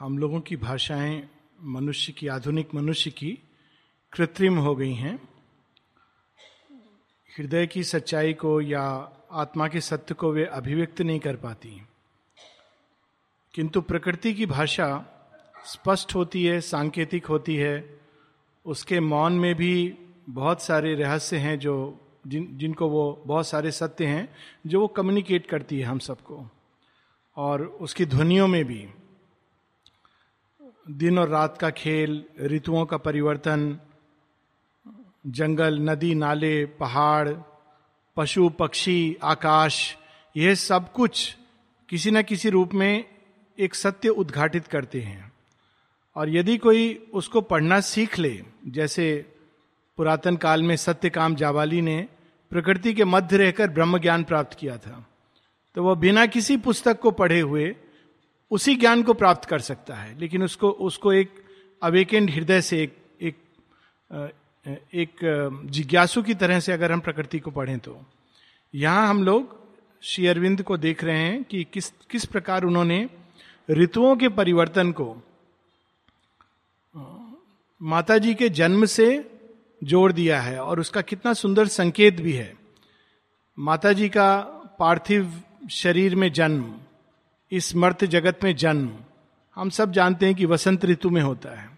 [0.00, 1.28] हम लोगों की भाषाएँ
[1.62, 3.38] मनुष्य की, आधुनिक मनुष्य की
[4.12, 5.28] कृत्रिम हो गई हैं।
[7.38, 11.82] हृदय की सच्चाई को या आत्मा के सत्य को वे अभिव्यक्त नहीं कर पाती।
[13.54, 15.06] किंतु प्रकृति की भाषा
[15.66, 18.00] स्पष्ट होती है, सांकेतिक होती है।
[18.66, 19.98] उसके मौन में भी
[20.28, 24.36] बहुत सारे रहस्य हैं जो जिन, जिनको वो बहुत सारे सत्य हैं,
[24.66, 26.46] जो वो कम्युनिकेट करती है हम सबको।
[27.36, 28.88] और उसकी ध्वनियों में भी।
[30.88, 33.78] दिन और रात का खेल, ऋतुओं का परिवर्तन,
[35.26, 37.28] जंगल, नदी, नाले, पहाड़,
[38.16, 39.96] पशु, पक्षी, आकाश,
[40.36, 41.36] यह सब कुछ
[41.88, 43.04] किसी न किसी रूप में
[43.58, 45.32] एक सत्य उद्घाटित करते हैं।
[46.16, 49.32] और यदि कोई उसको पढ़ना सीख ले, जैसे
[49.96, 52.08] पुरातन काल में सत्यकाम जावाली ने
[52.50, 55.06] प्रकृति के मध्य रहकर ब्रह्म ज्ञान प्राप्त किया था
[55.74, 57.76] तो वह बिना किसी पुस्तक को पढ़े हुए
[58.50, 61.42] उसी ज्ञान को प्राप्त कर सकता है, लेकिन उसको उसको एक
[61.82, 63.36] अवेकेंड हृदय से, एक एक
[64.94, 65.16] एक
[65.70, 68.00] जिज्ञासु की तरह से अगर हम प्रकृति को पढ़ें तो।
[68.74, 69.58] यहाँ हम लोग
[70.02, 73.08] श्री अरविंद को देख रहे हैं कि किस किस प्रकार उन्होंने
[73.68, 75.16] ऋतुओं के परिवर्तन को
[77.80, 79.08] माता जी के जन्म से
[79.82, 82.52] जोड़ दिया है और उसका कितना सुंदर संकेत भी है।
[83.58, 84.38] माता जी का
[84.78, 85.32] पार्थिव
[85.70, 86.74] शरीर में जन्म
[87.52, 88.90] इस मर्त जगत में जन्म।
[89.54, 91.70] हम सब जानते हैं कि वसंत ऋतु में होता है।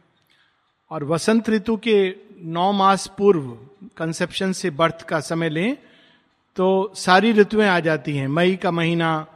[0.91, 3.59] और वसंत ऋतु के नौ मास पूर्व
[3.97, 5.77] कंसेप्शन से बर्थ का समय लें
[6.57, 9.27] तो सारी ऋतुएँ आ जाती हैं। मई का महीना,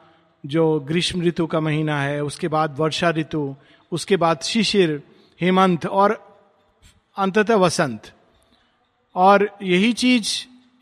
[0.47, 3.57] जो ग्रीष्म ऋतु का महीना है, उसके बाद वर्षा ऋतु,
[3.93, 5.03] उसके बाद शिशिर,
[5.41, 6.39] हेमंत और
[7.17, 8.13] अंततः वसंत।
[9.15, 10.29] और यही चीज़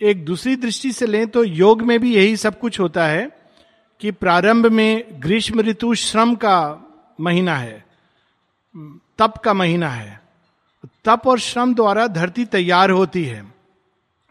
[0.05, 3.44] एक दूसरी दृष्टि से लें तो योग में भी यही सब कुछ होता है।
[4.05, 6.77] कि प्रारंभ में ग्रीष्म ऋतु श्रम का
[7.21, 7.85] महीना है,
[9.19, 10.21] तप का महीना है।
[11.05, 13.55] तप और श्रम द्वारा धरती तैयार होती है।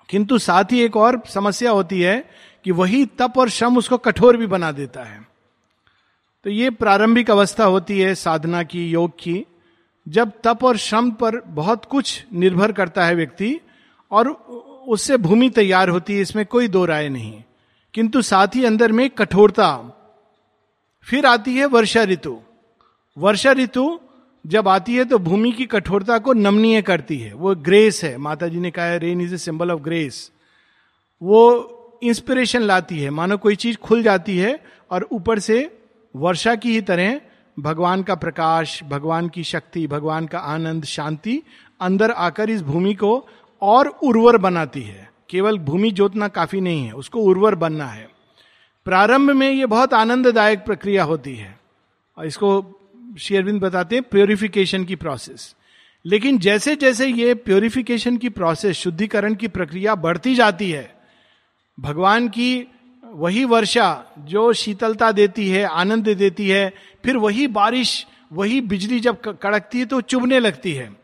[0.10, 2.30] किंतु साथ ही एक और समस्या होती है
[2.64, 5.28] कि वही तप और श्रम उसको कठोर भी बना देता है।
[6.44, 9.46] तो ये प्रारंभिक अवस्था होती है, साधना की, योग की।
[10.08, 13.60] जब तप और श्रम पर बहुत कुछ निर्भर करता है व्यक्ति
[14.12, 14.30] और
[14.88, 17.44] उससे भूमि तैयार होती है, इसमें कोई दो राय नहीं।
[17.94, 20.00] किंतु साथ ही अंदर में कठोरता
[21.08, 22.40] फिर आती है वर्षा ऋतु।
[23.18, 24.00] वर्षा ऋतु
[24.46, 28.48] जब आती है तो भूमि की कठोरता को नमनीय करती है। वो ग्रेस है। माता
[28.48, 30.32] जी ने कहा है rain is a symbol of grace
[31.22, 35.80] वो इंस्पिरेशन लाती है। मानो कोई चीज़ खुल जाती है और ऊपर से
[36.16, 37.22] वर्षा की ही तरह
[37.60, 41.42] भगवान का प्रकाश, भगवान की शक्ति, भगवान का आनंद, शांति
[41.82, 43.28] अंदर आकर इस भूमि को
[43.62, 48.10] और उर्वर बनाती है। केवल भूमि जोतना काफ़ी नहीं है, उसको उर्वर बनना है।
[48.86, 51.60] प्रारंभ में यह बहुत आनंददायक प्रक्रिया होती है।
[52.18, 52.80] और इसको
[53.20, 55.56] शेयरबिंद बताते हैं प्योरिफिकेशन की प्रोसेस
[56.06, 60.96] लेकिन जैसे जैसे ये प्योरिफिकेशन की प्रोसेस शुद्धिकरण की प्रक्रिया बढ़ती जाती है,
[61.80, 62.68] भगवान की
[63.06, 66.74] वही वर्षा जो शीतलता देती है, आनंद देती है,
[67.06, 70.96] फिर वही बारिश, वही बिजली जब कड़कती है तो चुभने लगती है।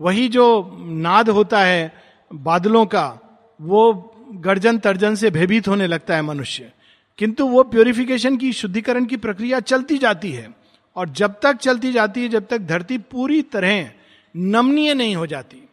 [0.00, 1.94] वही जो नाद होता है
[2.34, 3.23] बादलों का
[3.60, 6.72] वो गर्जन तर्जन से भयभीत होने लगता है मनुष्य।
[7.18, 10.54] किंतु वो प्योरिफिकेशन की, शुद्धिकरण की प्रक्रिया चलती जाती है।
[10.96, 13.90] और जब तक चलती जाती है, जब तक धरती पूरी तरह
[14.36, 15.68] नमनीय नहीं हो जाती,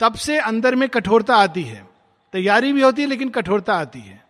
[0.00, 1.88] तब से अंदर में कठोरता आती है।
[2.32, 4.24] तैयारी भी होती है, लेकिन कठोरता आती है।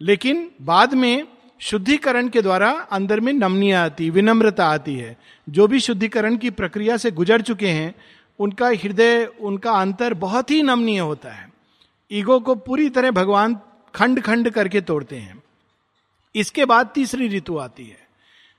[0.00, 1.28] लेकिन बाद में
[1.60, 5.16] शुद्धिकरण के द्वारा अंदर में नमनीय आती, विनम्रता आती है।
[5.48, 7.94] जो भी शुद्धिकरण की प्रक्रिया से गुजर चुके हैं,
[8.38, 11.53] उनका हृदय, उनका अंतर बहुत ही नमनीय होता है।
[12.14, 13.58] ईगो को पूरी तरह भगवान
[13.94, 15.42] खंड खंड करके तोड़ते हैं।
[16.34, 18.08] इसके बाद तीसरी ऋतु आती है।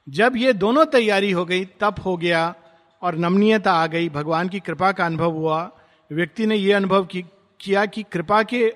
[0.09, 2.55] जब ये दोनों तैयारी हो गई तप हो गया
[3.01, 5.71] और नमनीयता आ गई भगवान की कृपा का अनुभव हुआ
[6.11, 7.21] व्यक्ति ने यह अनुभव की,
[7.59, 8.73] किया कि कृपा के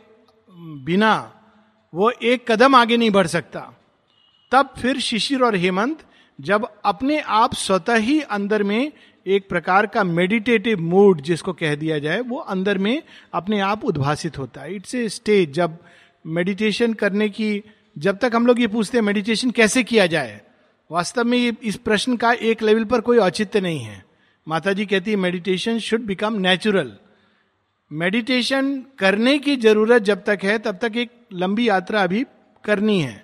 [0.85, 1.41] बिना
[1.93, 3.73] वो एक कदम आगे नहीं बढ़ सकता।
[4.51, 6.03] तब फिर शिशिर और हेमंत
[6.39, 8.91] जब अपने आप स्वतः ही अंदर में
[9.27, 13.03] एक प्रकार का मेडिटेटिव मूड जिसको कह दिया जाए, वो अंदर में
[13.33, 15.77] अपने आप उद्भासित होता है। इट्स ए स्टेज जब
[16.27, 17.63] मेडिटेशन करने की,
[17.97, 20.41] जब तक हम लोग ये पूछते हैं मेडिटेशन कैसे किया जाए?
[20.91, 24.03] वास्तव में ये, इस प्रश्न का एक लेवल पर कोई औचित्य नहीं है।
[24.47, 26.91] माता जी कहती है meditation should become natural
[27.91, 32.25] meditation करने की ज़रूरत जब तक है, तब तक एक लंबी यात्रा अभी
[32.63, 33.23] करनी है।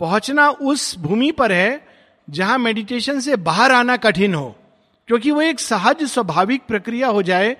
[0.00, 1.89] पहुँचना उस भूमि पर है
[2.30, 4.56] जहाँ मेडिटेशन से बाहर आना कठिन हो,
[5.08, 7.56] क्योंकि वो एक सहज स्वाभाविक प्रक्रिया हो जाए।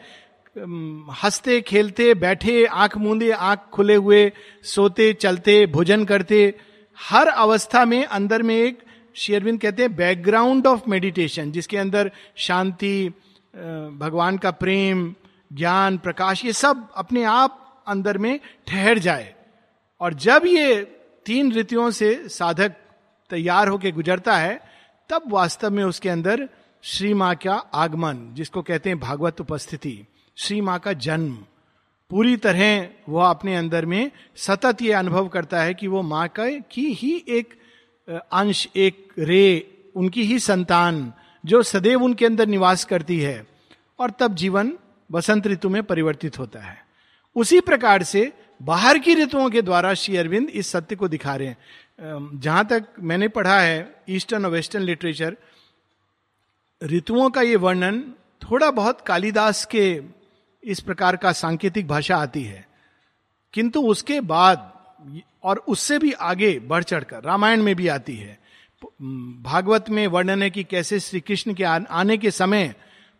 [1.15, 4.31] हँसते, खेलते, बैठे, आँख मूंदे, आँख खुले हुए,
[4.65, 6.55] सोते, चलते, भोजन करते,
[6.99, 8.79] हर अवस्था में अंदर में एक
[9.17, 13.09] शेयरविंद कहते हैं बैकग्राउंड ऑफ़ मेडिटेशन जिसके अंदर शांति
[13.99, 15.15] भगवान का प्रेम,
[15.53, 19.35] ज्ञान, प्रकाश, ये सब अपने आप अंदर में ठहर जाए।
[20.01, 20.83] और जब ये
[21.27, 22.77] तीन ऋतुओं से साधक
[23.31, 24.61] तैयार होकर गुजरता है,
[25.11, 26.49] तब वास्तव में उसके अंदर
[26.83, 30.07] श्री माँ का आगमन, जिसको कहते हैं भागवत उपस्थिति।
[30.37, 31.39] श्री माँ का जन्म।
[32.11, 36.49] पूरी तरह वह अपने अंदर में सतत ये अनुभव करता है कि वो माँ का,
[36.49, 37.55] की ही एक
[38.33, 41.13] अंश, एक रे, उनकी ही संतान,
[41.47, 43.47] जो सदैव उनके अंदर निवास करती है,
[43.99, 44.73] और तब जीवन
[45.13, 46.79] बसंत ऋतु में परिवर्तित होता है।
[47.37, 48.33] उसी प्रकार से
[48.63, 51.57] बाहर की ऋतुओं के द्वारा श्री अरविंद इस सत्य को दिखा रहे हैं।
[52.03, 55.37] जहाँ तक मैंने पढ़ा है, ईस्टर्न और वेस्टर्न लिटरेचर,
[56.85, 58.01] ऋतुओं का ये वर्णन
[58.43, 60.01] थोड़ा बहुत कालिदास के
[60.65, 62.69] इस प्रकार का सांकेतिक भाषा आती है।
[63.53, 64.73] किंतु उसके बाद
[65.45, 68.39] और उससे भी आगे बढ़ चढ़कर, रामायण में भी आती है।
[69.43, 72.75] भागवत में वर्णन है कि कैसे श्री कृष्ण के आने के समय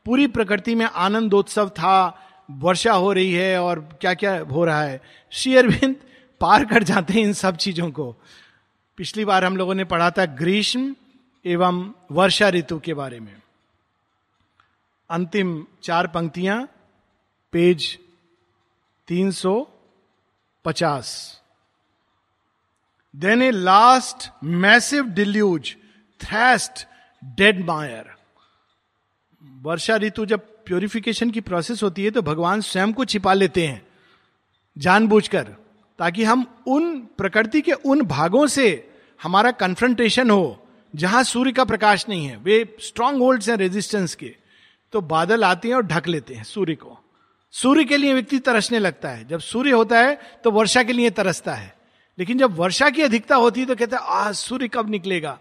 [0.05, 5.01] पूरी प्रकृति में आनंदोत्सव था, वर्षा हो रही है और क्या क्या हो रहा है।
[5.31, 5.97] श्री अरविंद
[6.41, 8.17] पार कर जाते हैं इन सब चीज़ों को।
[8.99, 10.95] पिछली बार हम लोगों ने पढ़ा था ग्रीष्म
[11.45, 13.35] एवं वर्षा ऋतु के बारे में।
[15.11, 16.69] अंतिम चार पंक्तियाँ,
[17.53, 17.99] पेज
[19.09, 19.69] तीन सौ
[20.65, 21.41] पचास।
[23.15, 25.75] Then a last massive deluge
[26.21, 26.87] thrashed
[27.23, 28.15] dead mire
[29.63, 33.87] वर्षा ऋतु जब प्योरिफिकेशन की प्रोसेस होती है तो भगवान स्वयं को छिपा लेते हैं।
[34.79, 35.55] जानबूझकर।
[36.01, 38.91] ताकि हम उन प्रकृति के उन भागों से
[39.23, 40.67] हमारा कन्फ्रंटेशन हो,
[40.97, 44.37] जहाँ सूर्य का प्रकाश नहीं है। वे स्ट्रांग होल्ड हैं रेजिस्टेंस के।
[44.93, 46.99] तो बादल आते हैं और ढक लेते हैं सूर्य को।
[47.51, 51.11] सूर्य के लिए व्यक्ति तरसने लगता है। जब सूर्य होता है तो वर्षा के लिए
[51.11, 51.77] तरसता है।
[52.19, 55.39] लेकिन जब वर्षा की अधिकता होती है तो कहता है आ सूर्य कब निकलेगा?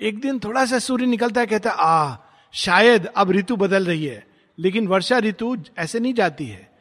[0.00, 2.16] एक दिन थोड़ा सा सूर्य निकलता है, कहता है आ
[2.52, 4.26] शायद अब ऋतु बदल रही है।
[4.58, 6.71] लेकिन वर्षा ऋतु ऐसे नहीं जाती है।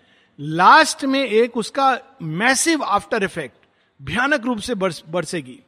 [0.42, 3.66] लास्ट में एक उसका मैसिव आफ्टर इफ़ेक्ट
[4.00, 5.60] भयानक रूप से बरसेगी।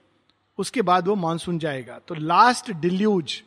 [0.60, 3.42] उसके बाद वो मानसून जाएगा। तो last deluge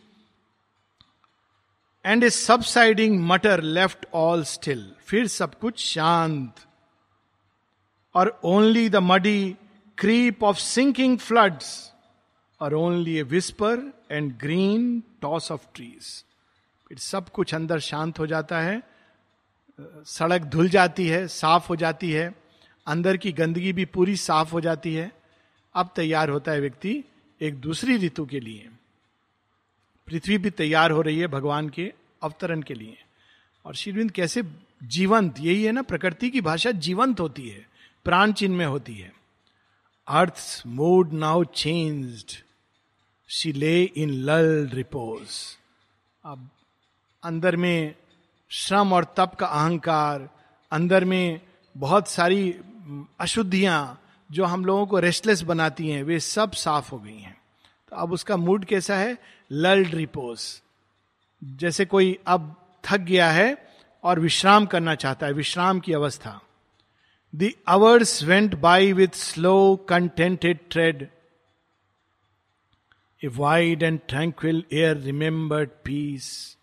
[2.05, 6.55] and a subsiding mutter left all still फिर सब कुछ शांत।
[8.15, 9.57] और only the muddy
[9.99, 11.93] creep of sinking floods
[12.61, 16.25] और only a whisper and green toss of trees
[16.89, 18.83] फिर सब कुछ अंदर शांत हो जाता है।
[19.81, 22.35] सड़क धुल जाती है, साफ़ हो जाती है,
[22.87, 25.13] अंदर की गंदगी भी पूरी साफ़ हो जाती है।
[25.75, 27.05] अब तैयार होता है व्यक्ति
[27.41, 28.69] एक दूसरी ऋतु के लिए।
[30.07, 31.93] पृथ्वी भी तैयार हो रही है भगवान के
[32.23, 32.99] अवतरण के लिए।
[33.65, 34.43] और श्रीविंद कैसे
[34.83, 37.67] जीवंत, यही है ना, प्रकृति की भाषा जीवंत होती है,
[38.05, 39.13] प्राण चिन्ह में होती है।
[40.09, 42.43] Earth mood now changed
[43.29, 45.29] she lay in lull repose
[46.25, 46.49] अब
[47.23, 47.95] अंदर में
[48.51, 50.29] श्रम और तप का अहंकार,
[50.73, 51.41] अंदर में
[51.77, 52.51] बहुत सारी
[53.21, 57.37] अशुद्धियाँ जो हम लोगों को रेस्टलेस बनाती हैं, वे सब साफ़ हो गई हैं।
[57.91, 59.17] तो अब उसका मूड कैसा है?
[59.51, 60.63] लल्ड रिपोज
[61.45, 62.55] जैसे कोई अब
[62.85, 63.57] थक गया है
[64.05, 66.41] और विश्राम करना चाहता है, विश्राम की अवस्था।
[67.35, 71.09] The hours went by with slow contented tread
[73.23, 76.57] a wide and tranquil air remembered peace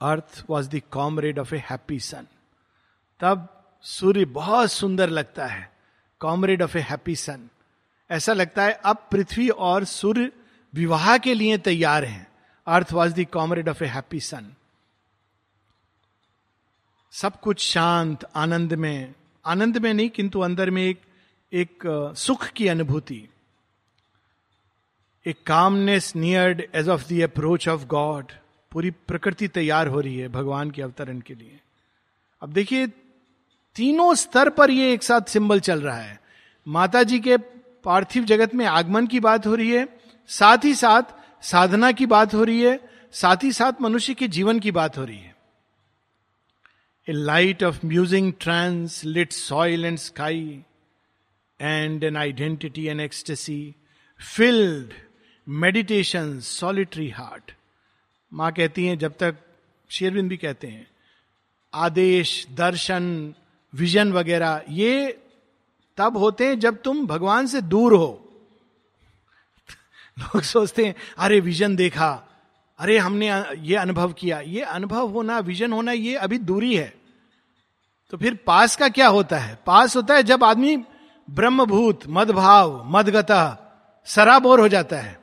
[0.00, 2.26] earth was the comrade of a happy sun
[3.20, 3.48] तब
[3.84, 5.70] सूर्य बहुत सुंदर लगता है
[6.20, 7.48] comrade of a happy sun
[8.10, 10.30] ऐसा लगता है अब पृथ्वी और सूर्य
[10.74, 12.26] विवाह के लिए तैयार हैं।
[12.66, 14.52] Earth was the comrade of a happy sun
[17.12, 21.00] सब कुछ शांत, आनंद में आनंद में नहीं, किंतु अंदर में एक
[21.52, 21.82] एक
[22.16, 23.28] सुख की अनुभूति।
[25.26, 28.32] A calmness neared as of the approach of God
[28.76, 31.60] पूरी प्रकृति तैयार हो रही है भगवान के अवतरण के लिए।
[32.42, 32.86] अब देखिए,
[33.76, 36.20] तीनों स्तर पर ये एक साथ सिंबल चल रहा है।
[36.66, 37.36] माता जी के
[37.84, 39.88] पार्थिव जगत में आगमन की बात हो रही है,
[40.26, 41.02] साथ ही साथ
[41.42, 42.78] साधना की बात हो रही है,
[43.12, 45.34] साथ ही साथ मनुष्य के जीवन की बात हो रही है।
[47.08, 50.64] A light of musing trance lit soil and sky
[51.60, 53.74] and an identity and ecstasy
[54.20, 54.92] filled
[55.48, 57.52] meditation solitary heart
[58.32, 59.36] माँ कहती हैं, जब तक
[59.88, 60.86] शेरविंद भी कहते हैं,
[61.74, 63.34] आदेश, दर्शन,
[63.74, 65.22] विजन वगैरह, ये
[65.96, 68.38] तब होते हैं जब तुम भगवान से दूर हो।
[70.18, 72.28] लोग सोचते हैं, अरे विजन देखा,
[72.78, 76.94] अरे हमने ये अनुभव किया, ये अनुभव होना, विजन होना, ये अभी दूरी है।
[78.10, 79.58] तो फिर पास का क्या होता है?
[79.66, 80.76] पास होता है जब आदमी
[81.30, 83.62] ब्रह्मभूत, मदभाव, मदगता,
[84.06, 85.20] सराबोर हो जाता है,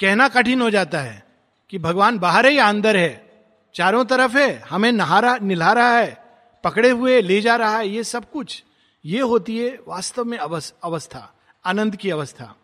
[0.00, 1.31] कहना कठिन हो जाता है।
[1.72, 3.30] कि भगवान बाहर है या अंदर है,
[3.74, 6.22] चारों तरफ़ है, हमें नहारा, निला रहा है,
[6.64, 8.62] पकड़े हुए, ले जा रहा है, ये सब कुछ,
[9.04, 11.32] ये होती है वास्तव में अवस्था,
[11.64, 12.54] आनंद की अवस्था।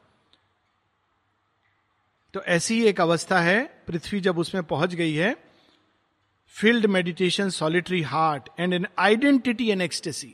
[2.34, 5.34] तो ऐसी एक अवस्था है, पृथ्वी जब उसमें पहुँच गई है
[6.54, 10.32] filled meditation solitary heart and an identity and ecstasy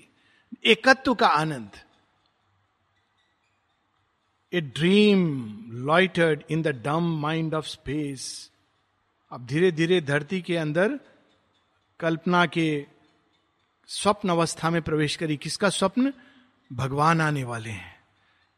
[0.64, 1.70] एकत्व का आनंद।
[4.52, 5.22] A dream
[5.86, 8.50] loitered in the dim mind of space
[9.34, 11.00] अब धीरे धीरे धरती के अंदर
[12.00, 12.86] कल्पना के
[13.86, 16.12] स्वप्न अवस्था में प्रवेश करी। किसका स्वप्न?
[16.72, 18.00] भगवान आने वाले हैं।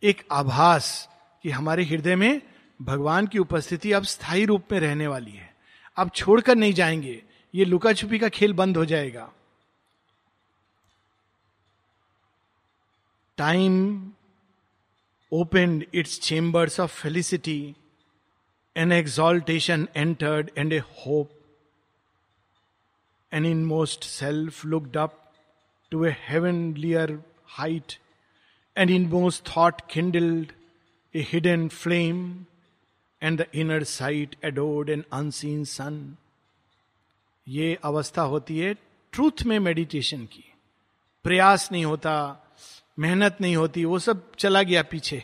[0.03, 1.09] एक आभास
[1.43, 2.43] कि हमारे हृदय में
[2.83, 5.57] भगवान की उपस्थिति अब स्थायी रूप में रहने वाली है।
[5.97, 7.23] अब छोड़कर नहीं जाएँगे।
[7.55, 9.33] ये लुका छुपी का खेल बंद हो जाएगा।
[13.37, 14.07] Time
[15.35, 17.73] opened its chambers of felicity,
[18.77, 21.33] an exaltation entered and a hope.
[23.33, 25.33] An inmost self looked up
[25.93, 27.99] to a heavenlier height,
[28.77, 30.53] an inmost thought kindled
[31.15, 32.47] a hidden flame,
[33.23, 36.17] and the inner sight adored an unseen sun.
[37.49, 38.73] ये अवस्था होती है
[39.13, 40.45] truth में meditation की
[41.25, 42.15] प्रयास नहीं होता
[42.99, 45.23] मेहनत नहीं होती वो सब चला गया पीछे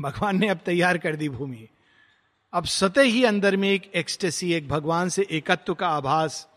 [0.00, 1.68] भगवान ने अब तैयार कर दी भूमि
[2.56, 6.48] अब सतह ही अंदर में एक एक्सटेसी एक भगवान से एकत्व का आभास,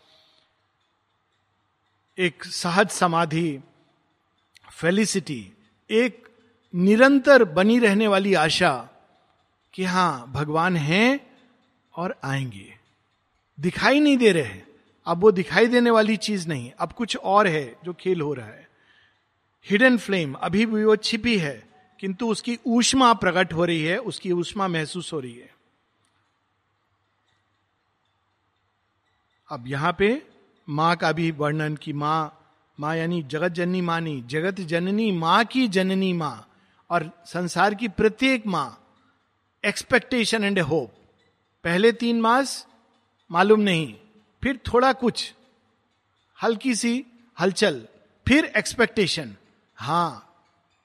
[2.18, 3.60] एक सहज समाधि
[4.72, 5.52] फेलिसिटी
[5.90, 6.28] एक
[6.76, 8.90] निरंतर बनी रहने वाली आशा
[9.74, 11.20] कि हाँ, भगवान हैं
[11.96, 12.74] और आएँगे।
[13.60, 14.62] दिखाई नहीं दे रहे
[15.08, 18.48] अब वो दिखाई देने वाली चीज़ नहीं अब कुछ और है जो खेल हो रहा
[18.48, 18.68] है।
[19.70, 21.68] हिडन फ्लेम अभी भी वो छिपी है,
[22.00, 25.59] किंतु उसकी ऊष्मा प्रकट हो रही है, उसकी ऊष्मा महसूस हो रही है।
[29.50, 30.22] अब यहाँ पे
[30.68, 32.36] माँ का भी वर्णन की माँ
[32.80, 36.48] माँ यानी जगत जननी माँ नहीं जगत जननी माँ की जननी माँ
[36.90, 38.86] और संसार की प्रत्येक माँ
[39.66, 40.94] एक्सपेक्टेशन एंड ए होप
[41.64, 42.66] पहले तीन मास
[43.32, 43.94] मालूम नहीं,
[44.44, 45.34] फिर थोड़ा कुछ,
[46.44, 47.06] हल्की सी
[47.38, 47.82] हलचल,
[48.28, 49.36] फिर एक्सपेक्टेशन
[49.78, 50.36] हाँ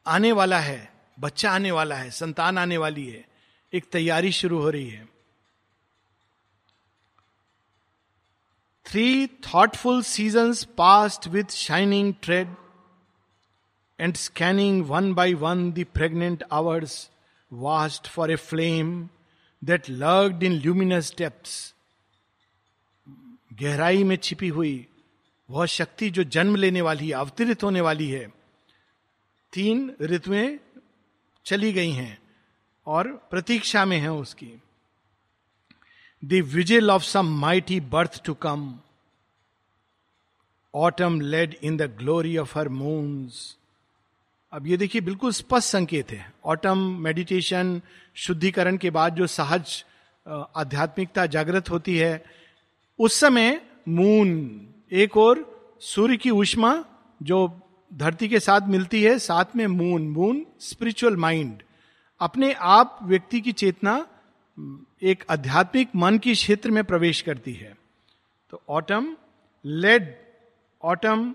[0.06, 3.24] आने वाला है, बच्चा आने वाला है, संतान आने वाली है,
[3.72, 5.08] एक तैयारी शुरू हो रही है।
[8.86, 12.48] Three thoughtful season passed with shining tread
[14.00, 17.10] and scanning one by one the hours
[17.52, 19.08] vast for a flame
[19.64, 21.74] that lurked in luminous depths
[23.52, 24.86] गहराई में छिपी हुई
[25.50, 28.32] वह शक्ति जो जन्म लेने वाली है अवतरित होने वाली है।
[29.52, 30.58] तीन ऋतुएँ
[31.44, 32.18] चली गई हैं
[32.86, 34.62] और प्रतीक्षा में है उसकी।
[36.24, 38.74] The vigil of some mighty birth to come
[40.74, 43.56] autumn led in the glory of her moons
[44.52, 47.80] अब ये देखिए बिल्कुल स्पष्ट संकेत है। ऑटम मेडिटेशन
[48.14, 49.84] शुद्धिकरण के बाद जो सहज
[50.56, 52.24] आध्यात्मिकता जागृत होती है,
[52.98, 54.60] उस समय मून
[54.92, 55.44] एक और
[55.80, 56.84] सूर्य की उष्मा
[57.22, 57.60] जो
[57.94, 61.62] धरती के साथ मिलती है, साथ में मून मून स्पिरिचुअल माइंड
[62.20, 64.06] अपने आप व्यक्ति की चेतना
[65.02, 67.76] एक आध्यात्मिक मन की क्षेत्र में प्रवेश करती है।
[68.50, 69.16] तो autumn
[69.64, 70.14] led
[70.82, 71.34] autumn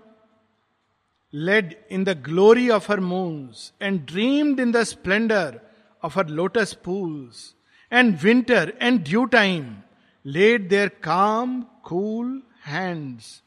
[1.32, 5.60] led in the glory of her moons and dreamed in the splendour
[6.02, 7.54] of her lotus pools
[7.92, 9.76] and winter and dew time
[10.24, 13.42] laid their calm cool hands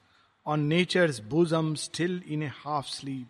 [0.45, 3.27] on nature's bosom still in a half sleep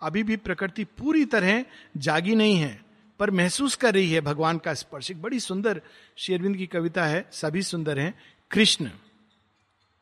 [0.00, 1.64] अभी भी प्रकृति पूरी तरह
[1.96, 2.81] जागी नहीं है।
[3.20, 5.80] पर महसूस कर रही है भगवान का स्पर्श। एक बड़ी सुंदर
[6.18, 8.14] शेरविंद की कविता है, सभी सुंदर हैं।
[8.50, 8.90] कृष्ण।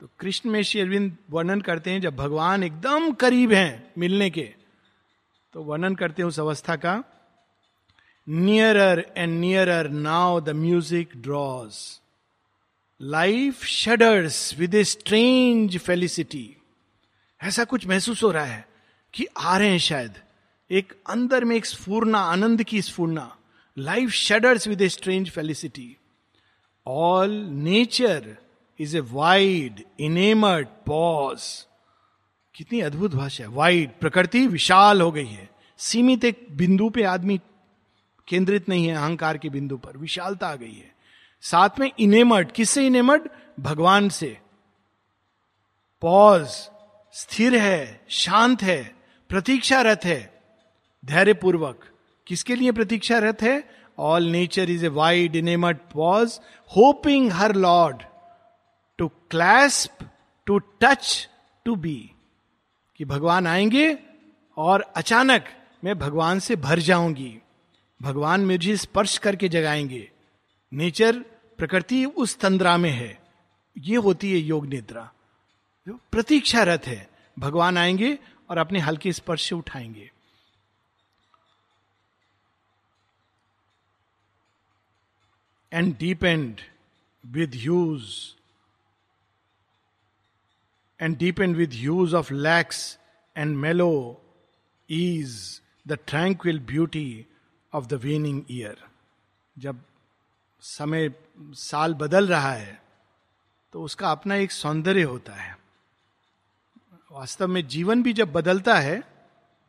[0.01, 4.49] तो कृष्ण में शेरविंद वर्णन करते हैं, जब भगवान एकदम करीब हैं मिलने के
[5.55, 7.03] तो वर्णन करते हैं उस अवस्था का
[8.27, 11.79] nearer and nearer now the music draws
[13.01, 16.57] life shudders with a strange felicity
[17.41, 18.65] ऐसा कुछ महसूस हो रहा है
[19.15, 20.21] कि आ रहे हैं शायद।
[20.71, 23.37] एक अंदर में एक स्फूर्णा, आनंद की स्फूर्णा।
[23.79, 25.97] Life shudders with a strange felicity
[26.87, 28.37] all nature
[28.81, 31.67] is a wide enamoured pause
[32.55, 37.41] कितनी अद्भुत भाषा है। वाइड प्रकृति विशाल हो गई है। सीमित एक बिंदु पे आदमी
[38.29, 40.95] केंद्रित नहीं है, अहंकार के बिंदु पर। विशालता आ गई है।
[41.41, 43.29] साथ में इनेमर्ड किससे इनेमर्ड
[43.61, 44.39] भगवान से।
[46.01, 46.49] पॉज
[47.13, 48.95] स्थिर है, शांत है,
[49.29, 50.40] प्रतीक्षारत है।
[51.05, 51.85] धैर्य पूर्वक
[52.27, 53.71] किसके लिए प्रतीक्षारत है?
[53.99, 58.03] All nature is a wide enamoured pause hoping her lord
[58.99, 60.11] to clasp
[60.47, 61.29] to touch
[61.65, 62.11] to be
[62.97, 63.99] कि भगवान आएँगे
[64.57, 65.45] और अचानक
[65.85, 67.39] मैं भगवान से भर जाऊँगी।
[68.03, 70.11] भगवान मुझे स्पर्श करके जगाएँगे।
[70.73, 71.19] नेचर
[71.59, 73.19] प्रकृति उस तंद्रा में है।
[73.79, 75.13] ये होती है योग निद्रा।
[75.89, 78.19] प्रतीक्षारत है। भगवान आएँगे
[78.51, 80.11] और अपने हल्के स्पर्श से उठाएँगे।
[85.73, 86.61] And deepened
[87.25, 88.03] with hues
[91.01, 92.99] and deepened with hues of lax
[93.37, 93.91] and mellow
[94.89, 95.39] ease
[95.89, 97.27] the tranquil beauty
[97.73, 98.85] of the waning year
[99.57, 99.81] जब
[100.63, 102.81] समय साल बदल रहा है
[103.73, 105.57] तो उसका अपना एक सौंदर्य होता है।
[107.11, 109.01] वास्तव में जीवन भी जब बदलता है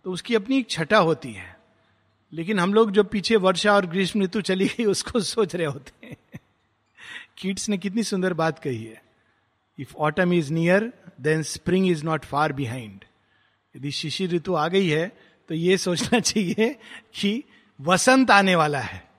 [0.05, 1.55] तो उसकी अपनी एक छटा होती है।
[2.34, 6.08] लेकिन हम लोग जो पीछे वर्षा और ग्रीष्म ऋतु चली गई, उसको सोच रहे होते
[6.08, 6.18] हैं।
[7.38, 9.04] कीट्स ने कितनी सुंदर बात कही है।
[9.80, 13.06] If autumn is near then spring is not far behind
[13.76, 15.18] यदि शिशिर ऋतु आ गई है
[15.50, 16.80] तो ये सोचना चाहिए
[17.14, 17.44] कि
[17.82, 19.10] वसंत आने वाला है।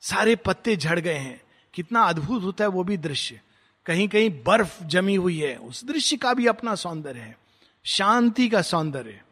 [0.00, 1.40] सारे पत्ते झड़ गए हैं।
[1.74, 3.40] कितना अद्भुत होता है वो भी दृश्य।
[3.86, 7.38] कहीं कहीं बर्फ़ जमी हुई है। उस दृश्य का भी अपना सौंदर्य है।
[7.84, 9.22] शांति का सौंदर्य।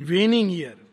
[0.00, 0.91] वेनिंग ईयर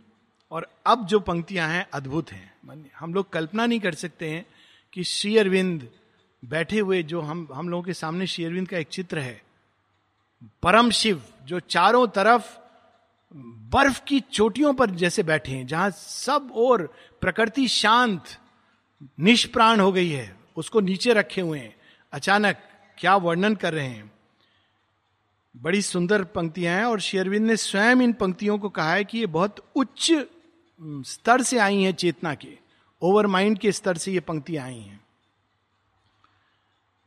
[0.52, 2.54] और अब जो पंक्तियाँ हैं, अद्भुत हैं।
[2.96, 4.46] हम लोग कल्पना नहीं कर सकते हैं
[4.94, 5.90] कि श्री अरविंद
[6.46, 9.42] बैठे हुए जो हम हम लोगों के सामने श्री अरविंद का एक चित्र है।
[10.64, 12.58] परम शिव जो चारों तरफ़
[13.74, 18.24] बर्फ़ की चोटियों पर जैसे बैठे हैं, जहाँ सब और प्रकृति शांत,
[19.20, 21.76] निष्प्राण हो गई है। उसको नीचे रखे हुए हैं।
[22.12, 22.58] अचानक
[22.98, 24.12] क्या वर्णन कर रहे हैं?
[25.58, 29.26] बड़ी सुंदर पंक्तियाँ हैं और शेरविंद ने स्वयं इन पंक्तियों को कहा है कि ये
[29.26, 30.12] बहुत उच्च
[30.82, 32.58] स्तर से आई हैं चेतना के।
[33.02, 35.00] ओवर माइंड के स्तर से ये पंक्तियाँ आई हैं।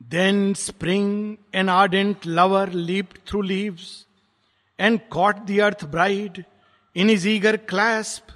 [0.00, 4.06] Then spring an ardent lover leap through leaves
[4.80, 6.44] and caught the earth bride
[6.96, 8.26] in his eager clasp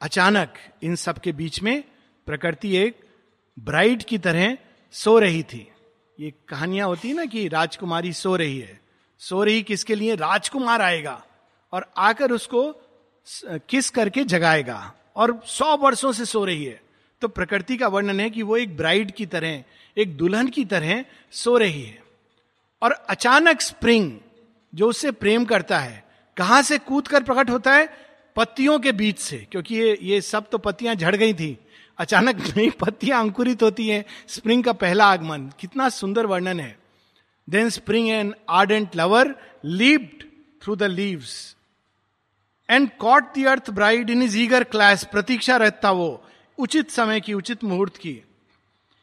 [0.00, 1.84] अचानक इन सब के बीच में
[2.26, 3.00] प्रकृति एक
[3.58, 4.56] ब्राइड की तरह
[4.92, 5.68] सो रही थी।
[6.20, 8.80] ये कहानियाँ होती है ना कि राजकुमारी सो रही है।
[9.18, 10.14] सो रही किसके लिए?
[10.14, 11.22] राजकुमार आएगा
[11.72, 12.83] और आकर उसको
[13.68, 14.94] किस करके जगाएगा?
[15.16, 16.82] और सौ वर्षों से सो रही है।
[17.20, 19.64] तो प्रकृति का वर्णन है कि वो एक ब्राइड की तरह,
[19.98, 22.02] एक दुल्हन की तरह सो रही है।
[22.82, 24.18] और अचानक स्प्रिंग,
[24.74, 26.04] जो उससे प्रेम करता है,
[26.36, 27.96] कहाँ से कूद कर प्रकट होता है?
[28.36, 31.58] पत्तियों के बीच से, क्योंकि ये ये सब तो पत्तियाँ झड़ गई थी।
[31.98, 36.78] अचानक नई पत्तियाँ अंकुरित होती हैं। स्प्रिंग का पहला आगमन, कितना सुंदर वर्णन है।
[37.50, 39.34] Then spring an ardent lover
[39.64, 40.24] leaped
[40.62, 41.56] through the leaves
[42.70, 46.24] and caught the earth bride in his eager clasp प्रतीक्षा रहता वो
[46.58, 48.22] उचित समय की उचित मुहूर्त की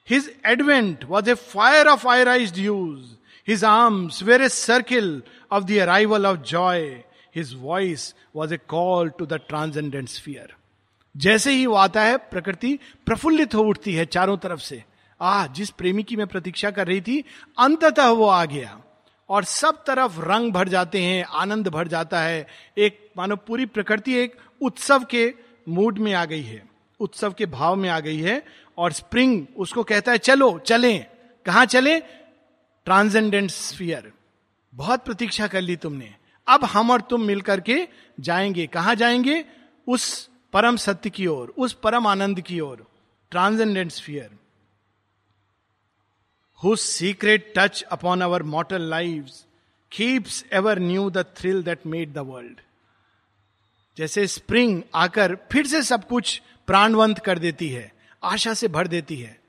[0.07, 3.13] his advent was a fire of irised hues
[3.47, 5.21] his arms were a circle
[5.51, 6.81] of the arrival of joy
[7.35, 10.55] his voice was a call to the transcendent sphere
[11.15, 14.83] जैसे ही वो आता है, प्रकृति प्रफुल्लित हो उठती है चारों तरफ़ से।
[15.21, 17.23] आ जिस प्रेमी की मैं प्रतीक्षा कर रही थी,
[17.59, 18.79] अंततः वो आ गया।
[19.31, 24.13] और सब तरफ़ रंग भर जाते हैं, आनंद भर जाता है। एक, मानो पूरी प्रकृति
[24.13, 25.33] एक उत्सव के
[25.69, 26.67] मूड में आ गई है,
[26.99, 28.45] उत्सव के भाव में आ गई है
[28.77, 31.05] और स्प्रिंग उसको कहता है, चलो, चलें।
[31.45, 31.99] कहा चले?
[32.85, 34.11] Transcendent sphere.
[34.75, 36.15] बहुत प्रतीक्षा कर ली तुमने।
[36.47, 37.87] अब हम और तुम मिलकर के
[38.19, 39.45] जाएँगे। कहा जाएँगे?
[39.87, 42.87] उस परम सत्य की ओर, उस परम आनंद की ओर।
[43.31, 44.40] Transcendent sphere.
[46.63, 49.29] Who secret touch upon our mortal lives
[49.91, 52.59] keeps ever new the thrill that made the world
[53.97, 57.91] जैसे स्प्रिंग आकर फिर से सब कुछ प्राणवंत कर देती है,
[58.23, 59.39] आशा से भर देती है।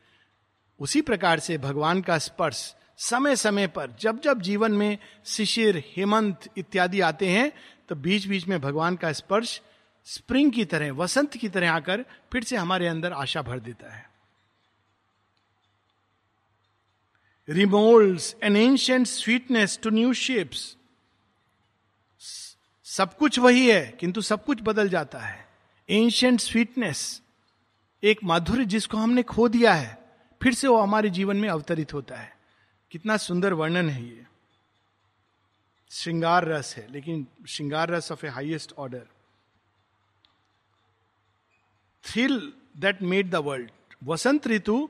[0.81, 6.49] उसी प्रकार से भगवान का स्पर्श समय समय पर जब जब जीवन में शिशिर, हेमंत
[6.57, 7.53] इत्यादि आते हैं
[7.89, 9.61] तो बीच बीच में भगवान का स्पर्श
[10.07, 14.12] स्प्रिंग की तरह, वसंत की तरह आकर फिर से हमारे अंदर आशा भर देता है।
[17.53, 20.77] Remoulds an ancient sweetness to new shapes
[22.87, 25.49] सब कुछ वही है, किंतु सब कुछ बदल जाता है।
[25.89, 27.23] एंशियंट स्वीटनेस
[28.03, 29.99] एक माधुर्य जिसको हमने खो दिया है,
[30.41, 32.37] फिर से वो हमारे जीवन में अवतरित होता है।
[32.93, 34.27] कितना सुंदर वर्णन है ये।
[35.91, 39.07] श्रृंगार रस है, लेकिन श्रृंगार रस of a highest order
[42.05, 43.71] thrill that made the world
[44.05, 44.89] वसंत ऋतु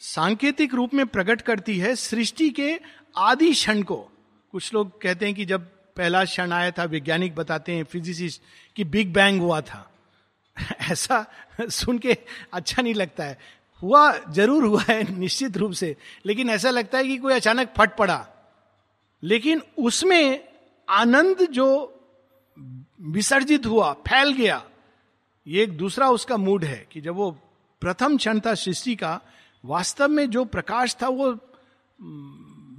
[0.00, 2.80] सांकेतिक रूप में प्रकट करती है सृष्टि के
[3.16, 4.08] आदि क्षण को।
[4.52, 8.42] कुछ लोग कहते हैं कि जब पहला क्षण आया था, वैज्ञानिक बताते हैं, फिजिसिस्ट,
[8.76, 9.92] कि बिग बैंग हुआ था।
[10.90, 11.26] ऐसा
[11.60, 12.16] सुन के
[12.52, 13.38] अच्छा नहीं लगता है।
[13.82, 17.96] हुआ ज़रूर हुआ है, निश्चित रूप से, लेकिन ऐसा लगता है कि कोई अचानक फट
[17.96, 18.28] पड़ा।
[19.22, 20.48] लेकिन उसमें
[20.88, 22.00] आनंद जो
[23.00, 24.64] विसर्जित हुआ, फैल गया,
[25.46, 27.30] ये एक दूसरा उसका मूड है कि जब वो
[27.80, 29.20] प्रथम क्षण था सृष्टि का
[29.68, 31.38] वास्तव में जो प्रकाश था वो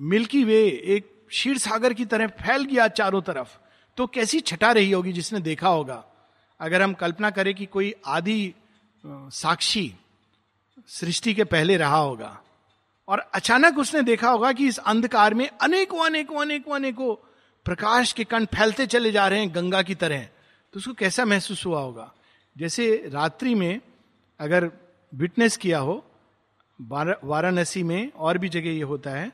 [0.02, 3.58] मिल्की वे, एक क्षीर सागर की तरह फैल गया चारों तरफ़।
[3.98, 6.04] तो कैसी छटा रही होगी जिसने देखा होगा?
[6.60, 8.54] अगर हम कल्पना करें कि कोई आदि
[9.06, 9.94] साक्षी
[10.88, 12.42] सृष्टि के पहले रहा होगा
[13.08, 17.16] और अचानक उसने देखा होगा कि इस अंधकार में अनेकों अनेकों अनेकों अनेकों
[17.66, 20.22] प्रकाश के कण फैलते चले जा रहे हैं गंगा की तरह।
[20.74, 22.12] तो उसको कैसा महसूस हुआ होगा?
[22.58, 23.80] जैसे रात्रि में
[24.40, 24.72] अगर
[25.14, 26.06] विटनेस किया हो
[26.80, 29.32] वाराणसी में और भी जगह ये होता है।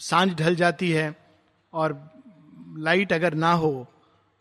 [0.00, 1.14] साँझ ढल जाती है
[1.72, 1.92] और
[2.78, 3.86] लाइट अगर ना हो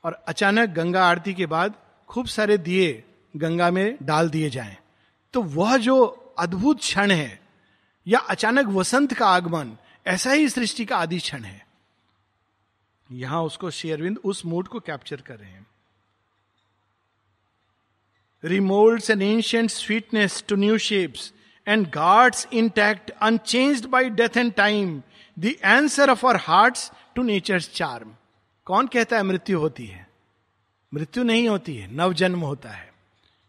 [0.03, 1.73] और अचानक गंगा आरती के बाद
[2.09, 3.03] खूब सारे दिए
[3.33, 4.75] गंगा में डाल दिए जाएँ
[5.33, 6.03] तो वह जो
[6.39, 7.39] अद्भुत क्षण है
[8.07, 11.65] या अचानक वसंत का आगमन, ऐसा ही सृष्टि का आदि क्षण है।
[13.09, 15.65] यहाँ उसको शेयरविंद उस मूड को कैप्चर कर रहे हैं।
[18.43, 21.31] Remoulds an ancient sweetness to new shapes
[21.67, 25.01] and guards intact unchanged by death and time
[25.39, 26.77] the answer of our heart
[27.15, 28.15] to nature charm
[28.65, 30.07] कौन कहता है मृत्यु होती है?
[30.93, 32.93] मृत्यु नहीं होती है, नवजन्म होता है।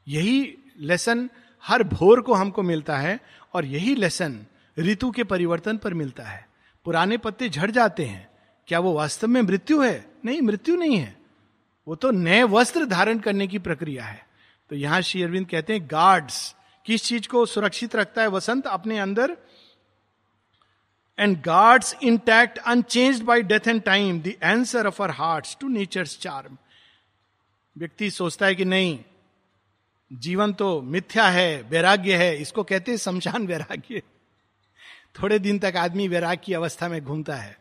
[0.09, 1.31] यही लेसन
[1.67, 3.21] हर भोर को हमको मिलता है
[3.55, 4.47] और यही लेसन
[4.79, 6.49] ऋतु के परिवर्तन पर मिलता है।
[6.85, 8.29] पुराने पत्ते झड़ जाते हैं।
[8.67, 10.11] क्या वो वास्तव में मृत्यु है?
[10.25, 11.17] नहीं, मृत्यु नहीं है।
[11.89, 14.27] वो तो नए वस्त्र धारण करने की प्रक्रिया है।
[14.71, 18.67] तो यहाँ श्री अरविंद कहते हैं गार्ड्स किस चीज़ को सुरक्षित रखता है वसंत?
[18.67, 19.37] अपने अंदर।
[21.19, 26.07] And guards intact unchanged by death and time the answer of our heart to nature
[26.07, 26.59] charm
[27.79, 29.05] व्यक्ति सोचता है कि नहीं,
[30.13, 34.03] जीवन तो मिथ्या है, वैराग्य है, इसको कहते हैं शमशान वैराग्य।
[35.23, 37.59] थोड़े दिन तक आदमी वैराग की अवस्था में घूमता है।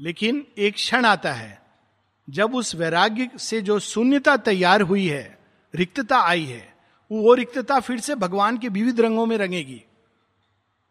[0.00, 1.62] लेकिन एक क्षण आता है,
[2.30, 5.38] जब उस वैराग्य से जो शून्यता तैयार हुई है,
[5.74, 6.71] रिक्तता आई है
[7.20, 9.82] वो रिक्तता फिर से भगवान के विविध रंगों में रंगेगी।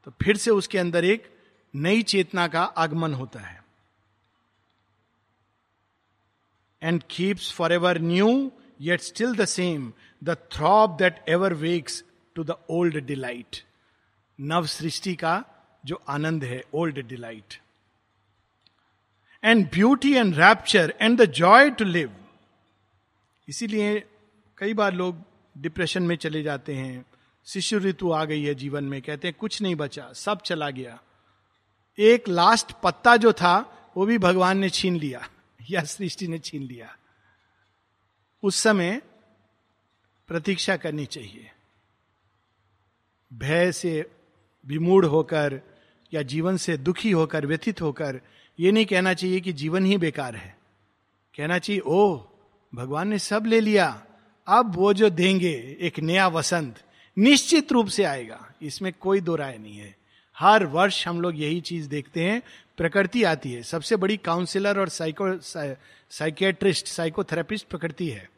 [0.08, 1.30] तो फिर से उसके अंदर एक
[1.74, 3.60] नई चेतना का आगमन होता है।
[6.82, 8.30] And keeps for ever new
[8.82, 9.92] yet still the same
[10.24, 12.04] the throb that ever wakes
[12.36, 13.64] to the old delight
[14.40, 15.44] नव सृष्टि का
[15.86, 17.60] जो आनंद है old delight
[19.44, 22.16] and beauty and rapture and the joy to live
[23.48, 24.00] इसीलिए
[24.58, 25.24] कई बार लोग
[25.58, 27.06] डिप्रेशन में चले जाते हैं।
[27.46, 31.02] शिशु ऋतु आ गई है जीवन में, कहते हैं, कुछ नहीं बचा, सब चला गया।
[32.00, 35.30] एक लास्ट पत्ता जो था, वो भी भगवान ने छीन लिया,
[35.70, 36.98] या सृष्टि ने छीन लिया।
[38.44, 39.02] उस समय
[40.28, 41.52] प्रतीक्षा करनी चाहिए।
[43.34, 44.12] भय से
[44.66, 45.62] विमूढ़ होकर,
[46.14, 48.22] या जीवन से दुखी होकर, व्यथित होकर,
[48.60, 50.58] ये नहीं कहना चाहिए कि जीवन ही बेकार है।
[51.38, 52.28] कहना चाहिए, ओह,
[52.76, 54.06] भगवान ने सब ले लिया
[54.52, 56.82] अब वो जो देंगे, एक नया वसंत,
[57.18, 59.96] निश्चित रूप से आएगा। इसमें कोई दो राय नहीं है।
[60.38, 62.42] हर वर्ष हम लोग यही चीज़ देखते हैं,
[62.78, 65.40] प्रकृति आती है। सबसे बड़ी काउंसिलर और साइको
[66.12, 68.30] साइकेट्रिस्ट साइकोथेरेपिस्ट प्रकृति है।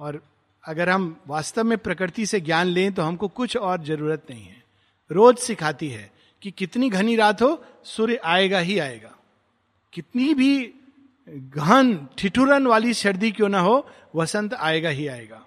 [0.00, 0.22] और
[0.64, 4.62] अगर हम वास्तव में प्रकृति से ज्ञान लें तो हमको कुछ और ज़रूरत नहीं है।
[5.10, 6.10] रोज सिखाती है
[6.42, 9.10] कि कितनी घनी रात हो, सूर्य आएगा ही आएगा।
[9.92, 10.74] कितनी भी
[11.28, 15.44] गहन ठिठुरन वाली सर्दी क्यों ना हो वसंत आएगा ही आएगा।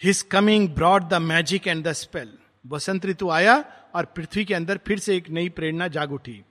[0.00, 3.56] His coming brought the magic and the spell वसंत ऋतु आया
[3.94, 6.42] और पृथ्वी के अंदर फिर से एक नई प्रेरणा जाग उठी।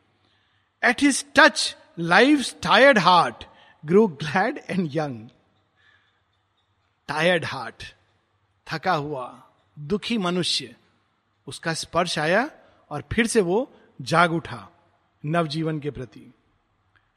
[0.84, 3.44] At his touch life tired heart
[3.84, 5.28] grew glad and young
[7.10, 7.84] tired heart
[8.68, 9.44] थका हुआ,
[9.78, 10.76] दुखी मनुष्य,
[11.48, 12.50] उसका स्पर्श आया
[12.92, 14.68] और फिर से वो जाग उठा
[15.24, 16.32] नवजीवन के प्रति।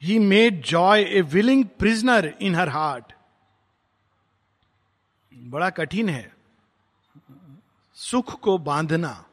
[0.03, 3.12] He made joy a willing prisoner in her heart
[5.35, 6.35] बड़ा कठिन है।
[7.95, 9.25] सुख को बांधना।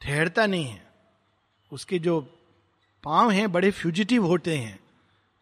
[0.00, 0.90] ठहरता नहीं है।
[1.72, 2.20] उसके जो
[3.04, 4.80] पाँव हैं, बड़े फ्यूजिटिव होते हैं।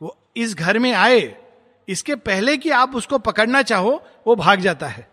[0.03, 1.45] वो इस घर में आए,
[1.89, 5.11] इसके पहले कि आप उसको पकड़ना चाहो, वो भाग जाता है।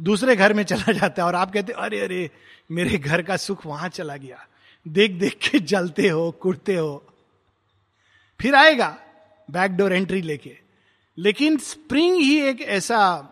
[0.00, 2.30] दूसरे घर में चला जाता है और आप कहते अरे अरे,
[2.70, 4.46] मेरे घर का सुख वहाँ चला गया।
[4.88, 7.06] देख देख के जलते हो कुड़ते हो
[8.40, 8.98] फिर आएगा
[9.50, 10.58] बैकडोर एंट्री लेके।
[11.18, 13.26] लेकिन स्प्रिंग ही एक ऐसा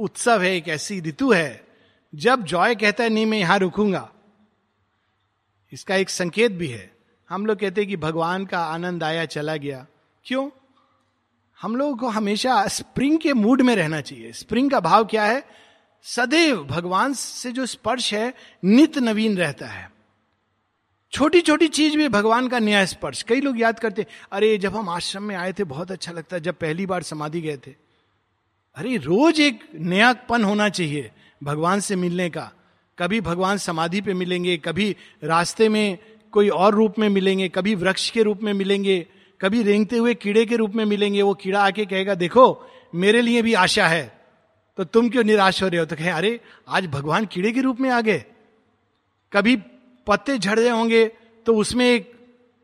[0.00, 1.66] उत्सव है, एक ऐसी ऋतु है,
[2.14, 4.12] जब जॉय कहता है, नहीं, मैं यहाँ रुकूँगा।
[5.72, 6.96] इसका एक संकेत भी है।
[7.28, 9.86] हम लोग कहते हैं कि भगवान का आनंद आया, चला गया।
[10.24, 10.50] क्यों?
[11.62, 15.46] हम लोगों को हमेशा स्प्रिंग के मूड में रहना चाहिए। स्प्रिंग का भाव क्या है?
[16.02, 19.95] सदैव भगवान से जो स्पर्श है, नित नवीन रहता है।
[21.16, 24.88] छोटी छोटी चीज़ भी भगवान का न्याय स्पर्श। कई लोग याद करते, अरे, जब हम
[24.88, 27.74] आश्रम में आए थे, बहुत अच्छा लगता जब पहली बार समाधि गए थे।
[28.74, 31.10] अरे, रोज एक नयापन होना चाहिए
[31.44, 32.52] भगवान से मिलने का।
[32.98, 35.98] कभी भगवान समाधि पे मिलेंगे, कभी रास्ते में
[36.32, 39.06] कोई और रूप में मिलेंगे, कभी वृक्ष के रूप में मिलेंगे,
[39.40, 43.42] कभी रेंगते हुए कीड़े के रूप में मिलेंगे। वो कीड़ा आके कहेगा, देखो, मेरे लिए
[43.42, 44.20] भी आशा है।
[44.76, 45.86] तो तुम क्यों निराश हो रहे हो?
[45.86, 48.24] तो कहे, अरे, आज भगवान कीड़े के रूप में आ गए।
[49.32, 49.58] कभी
[50.06, 51.06] पत्ते झड़ होंगे
[51.46, 52.12] तो उसमें एक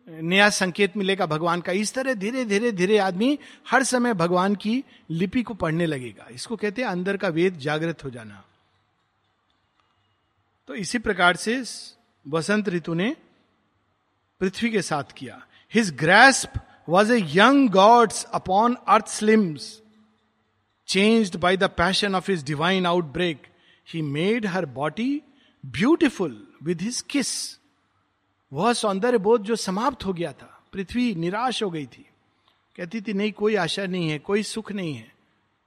[0.09, 3.39] नया संकेत मिलेगा भगवान का। इस तरह धीरे धीरे धीरे आदमी
[3.71, 8.05] हर समय भगवान की लिपि को पढ़ने लगेगा। इसको कहते हैं अंदर का वेद जागृत
[8.05, 8.43] हो जाना।
[10.69, 11.63] तो इसी प्रकार से
[12.27, 13.15] वसंत ऋतु ने
[14.41, 15.41] पृथ्वी के साथ किया।
[15.73, 19.81] His grasp was a young god's upon earth's limbs
[20.89, 23.47] changed by the passion of his divine outbreak
[23.89, 25.23] he made her body
[25.65, 27.59] beautiful with his kiss
[28.53, 32.07] वह सौंदर्य बोध जो समाप्त हो गया था, पृथ्वी निराश हो गई थी।
[32.77, 35.13] कहती थी, नहीं, कोई आशा नहीं है, कोई सुख नहीं है।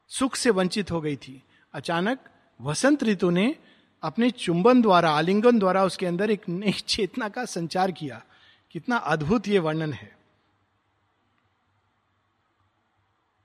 [0.10, 2.19] सुख से वंचित हो गई थी। अचानक
[2.62, 3.55] वसंत ऋतु ने
[4.03, 8.23] अपने चुंबन द्वारा, आलिंगन द्वारा उसके अंदर एक नई चेतना का संचार किया।
[8.71, 10.17] कितना अद्भुत ये वर्णन है।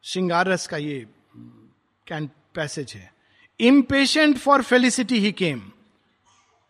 [0.03, 1.07] श्रृंगार रस का ये
[2.07, 3.15] कैन, पैसेज है।
[3.61, 5.73] Impatient for felicity he came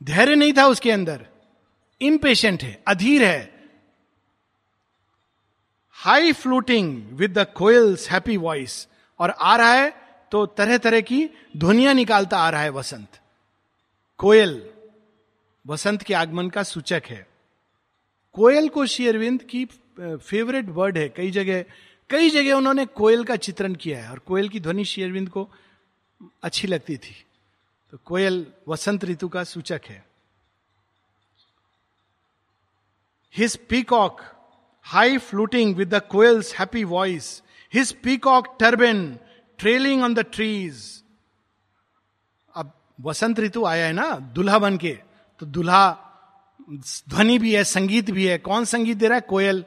[0.00, 1.26] धैर्य नहीं था उसके अंदर।
[2.00, 3.68] इम्पेशेंट है, अधीर है।
[5.90, 8.86] High fluting with the koel's happy voice
[9.20, 9.92] और आ रहा है
[10.32, 13.20] तो तरह तरह की ध्वनिया निकालता आ रहा है वसंत।
[14.18, 14.62] कोयल
[15.66, 17.26] वसंत के आगमन का सूचक है।
[18.34, 19.64] कोयल को शेयरविंद की
[20.00, 21.64] फेवरेट वर्ड है। कई जगह
[22.10, 25.48] कई जगह उन्होंने कोयल का चित्रण किया है। और कोयल की ध्वनि शेयरविंद को
[26.42, 27.24] अच्छी लगती थी।
[27.92, 30.04] तो कोयल वसंत ऋतु का सूचक है।
[33.36, 34.20] His peacock
[34.82, 37.42] high fluting with the koel's happy voice
[37.74, 39.18] his peacock turban
[39.58, 41.02] trailing on the trees
[42.54, 44.98] अब वसंत ऋतु आया है ना, दुल्हा बन के।
[45.38, 45.98] तो दुल्हा,
[47.08, 49.20] ध्वनि भी है, संगीत भी है। कौन संगीत दे रहा है?
[49.20, 49.64] कोयल।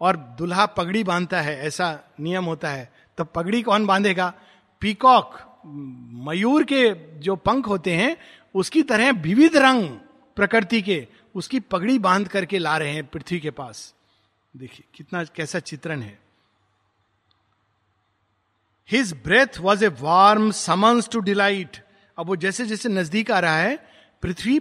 [0.00, 4.32] और दुल्हा पगड़ी बांधता है, ऐसा नियम होता है। तो पगड़ी कौन बांधेगा?
[4.80, 8.16] पीकॉक मयूर के जो पंख होते हैं,
[8.54, 9.88] उसकी तरह विविध रंग
[10.36, 13.94] प्रकृति के उसकी पगड़ी बाँध करके ला रहे हैं पृथ्वी के पास।
[14.56, 16.18] देखिए, कितना कैसा चित्रण है।
[18.90, 21.84] His breath was a warm summons to delight
[22.18, 23.88] अब वो जैसे जैसे नज़दीक आ रहा है,
[24.22, 24.60] पृथ्वी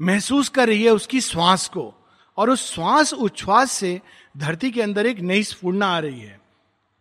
[0.00, 1.94] महसूस कर रही है उसकी श्वास को,
[2.36, 4.00] और उस श्वास उच्छ्वास से
[4.36, 6.40] धरती के अंदर एक नई स्फूर्णा आ रही है।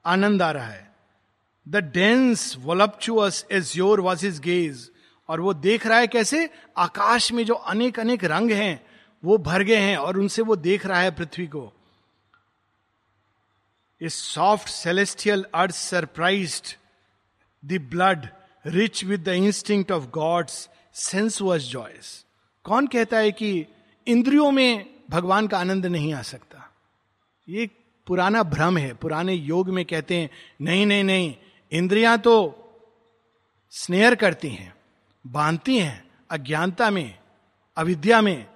[0.05, 0.88] आनंद आ रहा है।
[1.69, 3.45] The dense voluptuous
[3.77, 4.91] azure was his gaze
[5.29, 6.49] और वो देख रहा है कैसे?
[6.77, 8.85] आकाश में जो अनेक अनेक रंग हैं,
[9.23, 11.73] वो भर गए हैं और उनसे वो देख रहा है पृथ्वी को।
[14.01, 16.61] A soft celestial urge surprise
[17.65, 18.27] the blood
[18.65, 22.25] rich with the instinct of gods sensuous joys
[22.63, 23.65] कौन कहता है कि
[24.07, 26.69] इंद्रियों में भगवान का आनंद नहीं आ सकता?
[27.49, 27.69] ये
[28.07, 30.29] पुराना भ्रम है, पुराने योग में कहते हैं,
[30.61, 31.35] नहीं नहीं नहीं
[31.71, 32.55] इंद्रियाँ तो
[33.69, 34.75] स्नेहर करती हैं,
[35.27, 37.19] बांधती हैं, अज्ञानता में,
[37.77, 38.47] अविद्या में।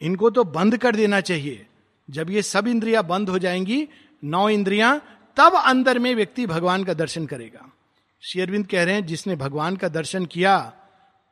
[0.00, 1.66] इनको तो बंद कर देना चाहिए।
[2.10, 3.88] जब ये सब इंद्रियाँ बंद हो जाएँगी,
[4.24, 7.72] नौ इंद्रियाँ, तब अंदर में व्यक्ति भगवान का दर्शन करेगा।
[8.20, 10.72] शेयरविंद कह रहे हैं, जिसने भगवान का दर्शन किया,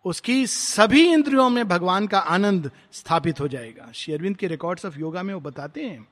[0.04, 5.22] उसकी सभी इंद्रियों में भगवान का आनंद स्थापित हो जाएगा। शेयरविंद के रिकॉर्ड्स ऑफ़ योगा
[5.22, 6.08] में वो बताते हैं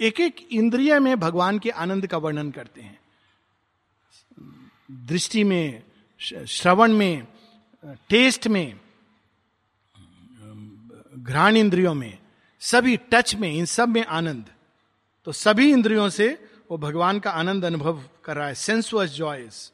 [0.00, 2.98] एक एक इंद्रिय में भगवान के आनंद का वर्णन करते हैं।
[4.88, 5.82] दृष्टि में
[6.20, 7.26] श्रवण में,
[8.08, 8.80] टेस्ट में,
[11.18, 12.18] घ्राण इंद्रियों में,
[12.62, 14.46] सभी टच में, इन सब में आनंद।
[15.26, 16.28] तो सभी इंद्रियों से
[16.70, 19.72] वो भगवान का आनंद अनुभव कर रहा है। Sensuous joys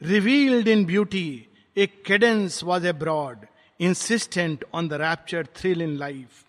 [0.00, 3.46] revealed in beauty a cadence was abroad
[3.80, 6.44] insistent on the rapture thrill in life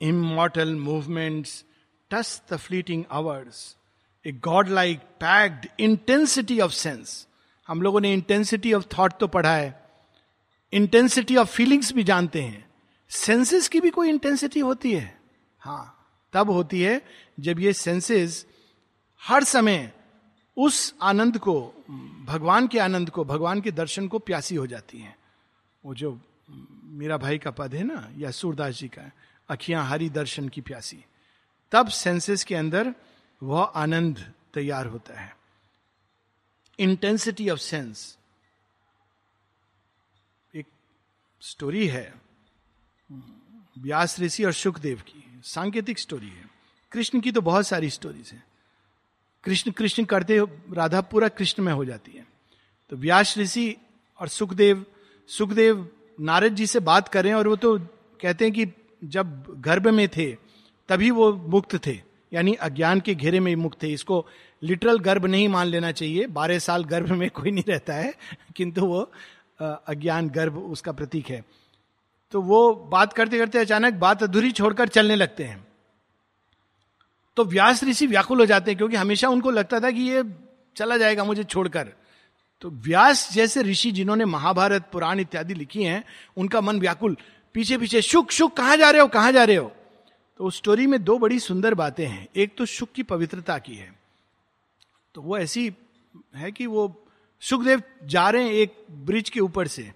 [0.00, 1.64] immortal movements
[2.10, 3.76] touch the fleeting hours
[4.26, 4.34] hours.
[4.34, 7.26] A godlike, packed intensity of sense.
[7.68, 9.90] हम लोगों ने इंटेंसिटी ऑफ़ थॉट तो पढ़ा है
[10.72, 12.70] intensity of feelings भी जानते हैं
[13.08, 15.20] senses की भी कोई इंटेंसिटी होती है
[15.60, 15.96] हाँ
[16.32, 17.02] तब होती है
[17.40, 18.46] जब ये सेंसेस
[19.26, 19.92] हर समय
[20.56, 21.84] उस आनंद को,
[22.24, 25.16] भगवान के आनंद को, भगवान के दर्शन को प्यासी हो जाती हैं
[25.84, 26.20] वो जो
[26.84, 29.10] मेरा भाई का पद है ना, या सूरदास जी का
[29.48, 31.04] अखियाँ हरी दर्शन की प्यासी
[31.72, 32.94] तब सेंसेस के अंदर
[33.42, 35.36] वह आनंद तैयार होता है।
[36.78, 38.18] इंटेंसिटी ऑफ़ सेंस
[40.54, 40.66] एक
[41.40, 42.14] स्टोरी है।
[43.78, 46.50] व्यास ऋषि और सुखदेव की। सांकेतिक स्टोरी है।
[46.92, 48.44] कृष्ण की तो बहुत सारी स्टोरीज है।
[49.44, 50.38] कृष्ण कृष्ण करते
[50.72, 52.26] राधा पूरा कृष्ण में हो जाती है।
[52.90, 53.76] तो व्यास ऋषि
[54.18, 54.86] और सुखदेव
[55.28, 57.78] सुखदेव नारद जी से बात करें और वो तो
[58.20, 58.66] कहते हैं कि
[59.04, 60.36] जब गर्भ में थे,
[60.88, 64.26] तभी वो मुक्त थे। यानी अज्ञान के घेरे में मुक्त थे। इसको
[64.62, 68.14] लिटरल गर्भ नहीं मान लेना चाहिए। बारह साल गर्भ में कोई नहीं रहता है,
[68.56, 69.12] किंतु वो
[69.62, 71.44] अज्ञान गर्भ उसका प्रतीक है।
[72.32, 75.66] तो वो बात करते करते अचानक बात अधूरी छोड़कर चलने लगते हैं।
[77.36, 80.24] तो व्यास ऋषि व्याकुल हो जाते हैं, क्योंकि हमेशा उनको लगता था कि ये
[80.76, 81.88] चला जाएगा मुझे छोड़कर।
[82.60, 86.04] तो व्यास जैसे ऋषि जिन्होंने महाभारत, पुराण इत्यादि लिखी हैं,
[86.36, 87.16] उनका मन व्याकुल।
[87.54, 89.72] पीछे पीछे शुक शुक, कहाँ जा रहे हो, कहाँ जा रहे हो?
[90.40, 93.74] तो उस स्टोरी में दो बड़ी सुंदर बातें हैं। एक तो सुख की पवित्रता की
[93.74, 93.92] है।
[95.14, 95.72] तो वो ऐसी
[96.34, 97.04] है कि वो
[97.42, 99.90] सुखदेव जा रहे हैं एक ब्रिज के ऊपर से।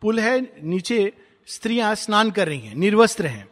[0.00, 1.12] पुल है, नीचे
[1.46, 3.48] स्त्रियाँ स्नान कर रही हैं, निर्वस्त्र हैं।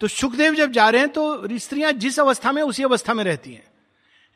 [0.00, 3.52] तो सुखदेव जब जा रहे हैं तो स्त्रियाँ जिस अवस्था में उसी अवस्था में रहती
[3.54, 3.66] हैं।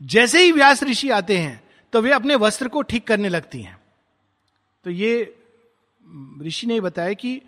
[0.01, 3.81] जैसे ही व्यास ऋषि आते हैं तो वे अपने वस्त्र को ठीक करने लगती हैं।
[4.85, 5.35] तो ये,
[6.43, 7.41] ऋषि ने बताया कि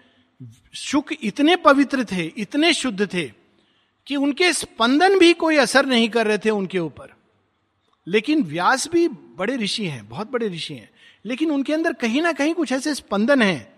[0.75, 3.33] शुक इतने पवित्र थे, इतने शुद्ध थे,
[4.07, 7.15] कि उनके स्पंदन भी कोई असर नहीं कर रहे थे उनके ऊपर।
[8.07, 10.91] लेकिन व्यास भी बड़े ऋषि हैं, बहुत बड़े ऋषि हैं।
[11.25, 13.75] लेकिन उनके अंदर कहीं ना कहीं कुछ ऐसे स्पंदन हैं,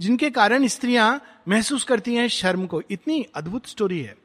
[0.00, 4.16] जिनके कारण स्त्रियाँ महसूस करती हैं शर्म को। इतनी अद्भुत स्टोरी है।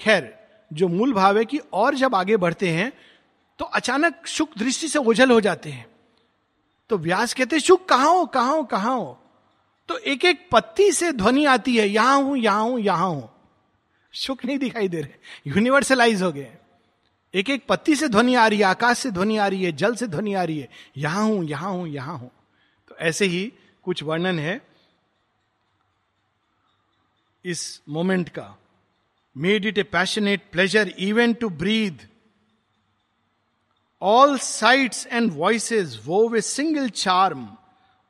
[0.00, 0.34] खैर,
[0.72, 2.92] जो मूल भाव है कि और जब आगे बढ़ते हैं
[3.58, 5.86] तो अचानक सुख दृष्टि से ओझल हो जाते हैं।
[6.90, 9.22] तो व्यास कहते सुख कहा हो कहा हो कहा हो?
[9.88, 13.28] तो एक एक पत्ती से ध्वनि आती है, यहाँ हूँ यहाँ हूँ यहाँ हूँ।
[14.14, 16.52] सुख नहीं दिखाई दे रहे यूनिवर्सलाइज हो गए।
[17.34, 19.94] एक एक पत्ती से ध्वनि आ रही है, आकाश से ध्वनि आ रही है, जल
[19.94, 22.30] से ध्वनि आ रही है, यहाँ हूँ यहाँ हूँ यहाँ हूँ।
[22.90, 23.52] तो ऐसे ही
[23.84, 24.60] कुछ वर्णन है
[27.44, 28.54] इस मोमेंट का।
[29.36, 32.08] Made it a passionate pleasure even to breathe
[34.02, 37.48] all sights and voices वो वे सिंगल चार्म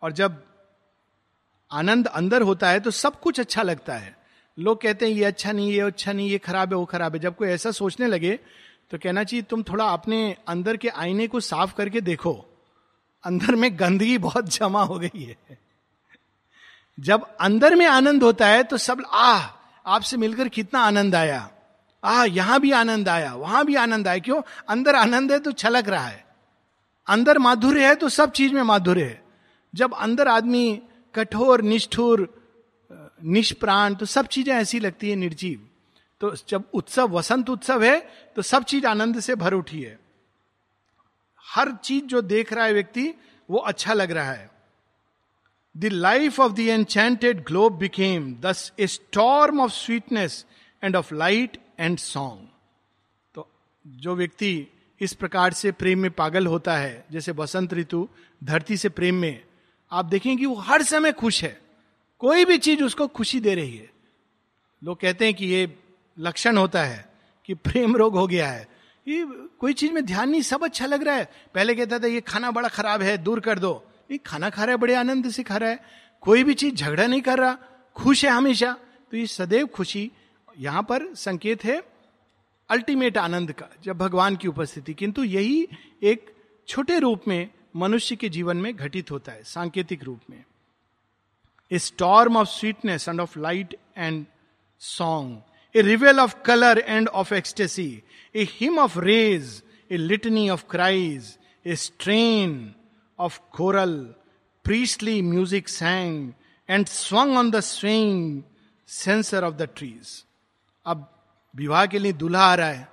[0.02, 0.42] और जब
[1.70, 4.16] आनंद अंदर होता है तो सब कुछ अच्छा लगता है।
[4.58, 7.18] लोग कहते हैं, ये अच्छा नहीं, ये अच्छा नहीं, ये खराब है, वो खराब है।
[7.18, 8.38] जब कोई ऐसा सोचने लगे
[8.90, 12.34] तो कहना चाहिए, तुम थोड़ा अपने अंदर के आईने को साफ़ करके देखो।
[13.24, 15.36] अंदर में गंदगी बहुत जमा हो गई है।
[16.98, 19.42] जब अंदर में आनंद होता है तो सब, आह,
[19.86, 21.48] आपसे मिलकर कितना आनंद आया।
[22.04, 24.40] आ यहाँ भी आनंद आया, वहाँ भी आनंद आया। क्यों?
[24.68, 26.24] अंदर आनंद है तो छलक रहा है।
[27.06, 29.22] अंदर माधुर्य है तो सब चीज़ में माधुर्य है।
[29.74, 30.82] जब अंदर आदमी
[31.16, 32.28] कठोर, निष्ठुर,
[33.24, 35.68] निष्प्राण तो सब चीज़ें ऐसी लगती है निर्जीव।
[36.20, 37.98] तो जब उत्सव, वसंत उत्सव है
[38.36, 39.98] तो सब चीज़ आनंद से भर उठी है।
[41.44, 43.12] हर चीज़ जो देख रहा है व्यक्ति,
[43.48, 44.50] वो अच्छा लग रहा है।
[45.74, 50.44] The life of the enchanted globe became thus a storm of sweetness
[50.82, 52.48] and of light and song
[53.34, 53.48] तो
[53.84, 54.66] जो व्यक्ति
[55.00, 58.08] इस प्रकार से प्रेम में पागल होता है, जैसे बसंत ऋतु,
[58.44, 59.42] धरती से प्रेम में
[59.92, 61.60] आप देखें कि वो हर समय खुश है।
[62.18, 63.90] कोई भी चीज़ उसको खुशी दे रही है।
[64.84, 65.78] लोग कहते हैं कि ये
[66.18, 67.12] लक्षण होता है
[67.46, 68.68] कि प्रेम रोग हो गया है।
[69.08, 69.24] ये
[69.58, 72.50] कोई चीज़ में ध्यान नहीं, सब अच्छा लग रहा है। पहले कहता था, ये खाना
[72.50, 75.56] बड़ा खराब है, दूर कर दो। ये खाना खा रहा है, बड़े आनंद से खा
[75.56, 75.84] रहा है।
[76.20, 77.58] कोई भी चीज़ झगड़ा नहीं कर रहा,
[77.94, 78.76] खुश है हमेशा।
[79.10, 80.12] तो ये सदैव खुशी,
[80.58, 81.82] यहाँ पर संकेत है
[82.70, 85.68] अल्टीमेट आनंद का, जब भगवान की उपस्थिति। किंतु यही
[86.02, 86.34] एक
[86.68, 90.44] छोटे रूप में मनुष्य के जीवन में घटित होता है, सांकेतिक रूप में।
[91.72, 94.26] A storm of sweetness and of light and
[94.78, 95.42] song
[95.76, 98.02] a revel of colour and of ecstasy
[98.36, 99.62] a hymn of rays
[99.92, 102.74] a litany of cries a strain
[103.18, 104.14] of choral
[104.64, 106.32] priestly music sang
[106.70, 108.42] and swung on the swing
[108.88, 110.24] censer of the trees
[110.86, 111.12] अब
[111.56, 112.88] विवाह के लिए दूल्हा आ रहा है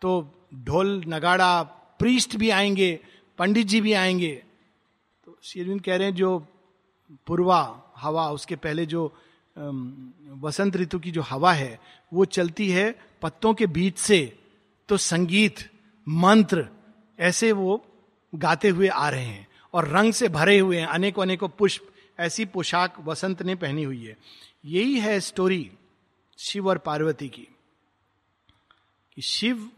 [0.00, 1.62] तो ढोल, नगाड़ा
[1.98, 3.00] प्रीस्ट भी आएँगे
[3.38, 4.32] पंडित जी भी आएँगे।
[5.26, 6.38] तो शेरविन कह रहे हैं जो
[7.26, 9.04] पूर्वा हवा, उसके पहले जो
[10.40, 11.78] वसंत ऋतु की जो हवा है,
[12.12, 12.90] वो चलती है
[13.22, 14.38] पत्तों के बीच से।
[14.88, 15.68] तो संगीत,
[16.06, 16.68] मंत्र,
[17.18, 17.84] ऐसे वो
[18.32, 22.44] गाते हुए आ रहे हैं और रंग से भरे हुए हैं। अनेकों अनेकों पुष्प, ऐसी
[22.44, 24.16] पोशाक वसंत ने पहनी हुई है।
[24.64, 25.70] यही है स्टोरी
[26.38, 27.46] शिव और पार्वती की,
[29.16, 29.70] कि शिव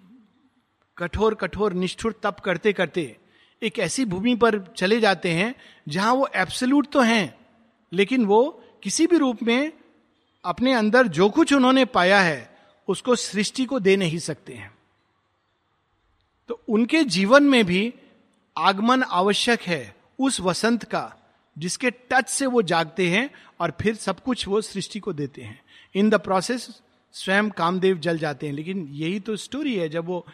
[0.99, 3.17] कठोर कठोर निष्ठुर तप करते करते
[3.65, 5.55] एक ऐसी भूमि पर चले जाते हैं
[5.89, 7.35] जहाँ वो एब्सोल्यूट तो हैं,
[7.93, 8.43] लेकिन वो
[8.83, 9.73] किसी भी रूप में
[10.45, 12.51] अपने अंदर जो कुछ उन्होंने पाया है,
[12.89, 14.73] उसको सृष्टि को दे नहीं सकते हैं।
[16.49, 17.93] तो उनके जीवन में भी
[18.57, 21.12] आगमन आवश्यक है उस वसंत का,
[21.57, 23.29] जिसके टच से वो जागते हैं
[23.61, 25.61] और फिर सब कुछ वो सृष्टि को देते हैं।
[25.95, 26.69] इन द प्रोसेस
[27.15, 30.27] स्वयं कामदेव जल जाते हैं, लेकिन यही तो स्टोरी है, जब वो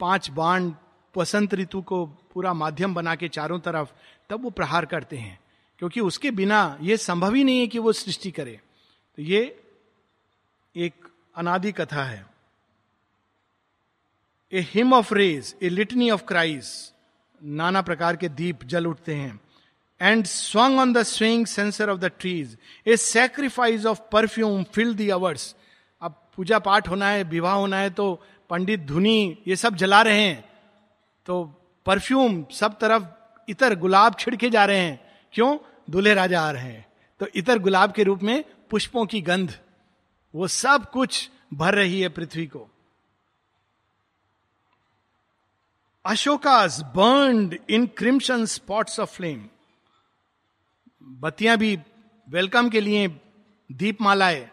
[0.00, 0.72] पाँच बाण
[1.16, 2.04] वसंत ऋतु को
[2.34, 3.92] पूरा माध्यम बना के चारों तरफ़
[4.30, 5.38] तब वो प्रहार करते हैं,
[5.78, 8.60] क्योंकि उसके बिना ये संभव ही नहीं है कि वो सृष्टि करे।
[9.18, 9.42] तो ये
[10.74, 12.24] एक अनादि कथा है।
[14.52, 16.92] A hymn of rays a litany of cries
[17.40, 19.40] नाना प्रकार के दीप जल उठते हैं।
[20.00, 22.56] And swung on the swing censer of the trees
[22.86, 25.54] a sacrifice of perfume filled the hours
[26.02, 28.14] अब पूजा पाठ होना है, विवाह होना है तो
[28.50, 30.53] पंडित धुनी ये सब जला रहे हैं।
[31.26, 31.44] तो
[31.86, 33.04] परफ्यूम सब तरफ़
[33.48, 35.00] इतर गुलाब छिड़के जा रहे हैं।
[35.34, 35.56] क्यों?
[35.90, 36.86] दूल्हे राजा आ रहे हैं।
[37.20, 39.58] तो इतर गुलाब के रूप में पुष्पों की गंध,
[40.34, 42.68] वो सब कुछ भर रही है पृथ्वी को।
[46.04, 49.44] Ashokas burned in crimson spots of flame
[51.02, 51.78] बत्तियाँ भी
[52.28, 53.08] वेलकम के लिए
[53.70, 54.48] दीप मालाएँ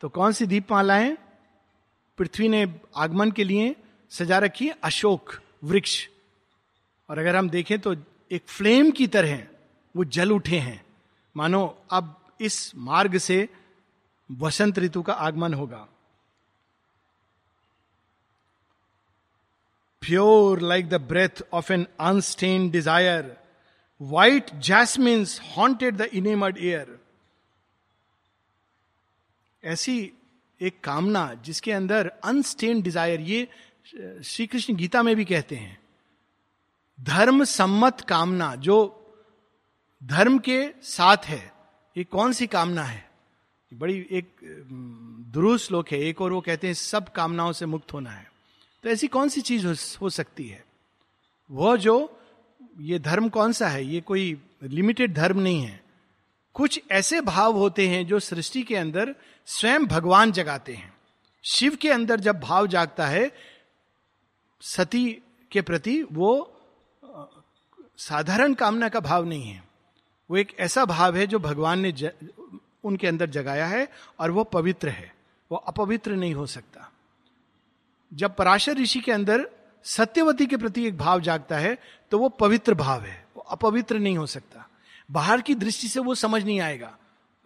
[0.00, 1.16] तो कौन सी दीप मालाएँ
[2.18, 2.66] पृथ्वी ने
[2.96, 3.74] आगमन के लिए
[4.10, 5.32] सजा रखी है अशोक।
[5.62, 6.06] वृक्ष।
[7.08, 7.94] और अगर हम देखें तो
[8.30, 9.42] एक फ्लेम की तरह
[9.94, 10.84] वो जल उठे हैं।
[11.36, 13.48] मानो अब इस मार्ग से
[14.30, 15.86] वसंत ऋतु का आगमन होगा।
[20.02, 23.36] Pure like the breath of an unstained desire
[24.00, 26.98] white jasmines haunted the enamoured air
[29.62, 29.98] ऐसी
[30.60, 33.46] एक कामना जिसके अंदर अनस्टेन डिज़ायर ये
[34.24, 35.78] श्री कृष्ण गीता में भी कहते हैं
[37.00, 38.96] धर्म सम्मत कामना जो
[40.04, 41.52] धर्म के साथ है
[41.96, 43.10] ये कौन सी कामना है?
[43.74, 44.36] बड़ी एक
[45.30, 48.32] दुरुस्त श्लोक है एक और वो कहते हैं सब कामनाओं से मुक्त होना है।
[48.82, 50.64] तो ऐसी कौन सी चीज़ हो, हो सकती है?
[51.50, 52.20] वह जो
[52.80, 53.84] ये धर्म कौन सा है?
[53.84, 55.84] ये कोई लिमिटेड धर्म नहीं है।
[56.54, 59.14] कुछ ऐसे भाव होते हैं जो सृष्टि के अंदर
[59.46, 60.94] स्वयं भगवान जगाते हैं।
[61.44, 63.30] शिव के अंदर जब भाव जागता है
[64.60, 66.56] सती के प्रति वो
[67.98, 69.62] साधारण कामना का भाव नहीं है।
[70.30, 72.10] वो एक ऐसा भाव है जो भगवान ने ज,
[72.84, 73.88] उनके अंदर जगाया है
[74.18, 75.14] और वो पवित्र है।
[75.50, 76.90] वो अपवित्र नहीं हो सकता।
[78.12, 79.48] जब पराशर ऋषि के अंदर
[79.84, 81.76] सत्यवती के प्रति एक भाव जागता है
[82.10, 84.68] तो वो पवित्र भाव है। वो अपवित्र नहीं हो सकता।
[85.10, 86.96] बाहर की दृष्टि से वो समझ नहीं आएगा।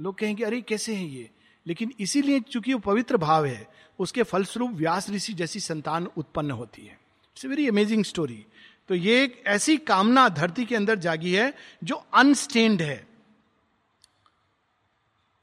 [0.00, 1.30] लोग कहेंगे अरे कैसे है ये?
[1.66, 3.66] लेकिन इसीलिए चूँकि वो पवित्र भाव है
[3.98, 6.98] उसके फलस्वरूप व्यास ऋषि जैसी संतान उत्पन्न होती है।
[7.34, 8.44] It's a very amazing story
[8.88, 11.54] तो ये एक ऐसी कामना धरती के अंदर जागी है,
[11.84, 13.06] जो अनस्टेन्ड है।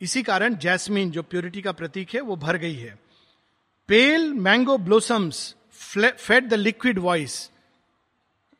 [0.01, 2.97] इसी कारण जैस्मिन जो प्योरिटी का प्रतीक है, वो भर गई है।
[3.89, 5.55] Pale mango blossoms
[5.95, 7.49] fed the liquid voice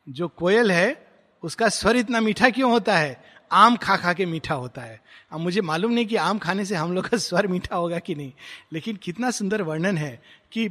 [0.08, 1.06] जो कोयल है,
[1.42, 3.24] उसका स्वर इतना मीठा क्यों होता है?
[3.52, 5.00] आम खा खा के मीठा होता है।
[5.32, 8.14] अब मुझे मालूम नहीं कि आम खाने से हम लोग का स्वर मीठा होगा कि
[8.14, 8.32] नहीं।
[8.72, 10.22] लेकिन कितना सुंदर वर्णन है
[10.52, 10.68] कि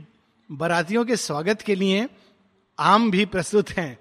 [0.51, 2.07] बरातियों के स्वागत के लिए
[2.79, 3.97] आम भी प्रस्तुत हैं।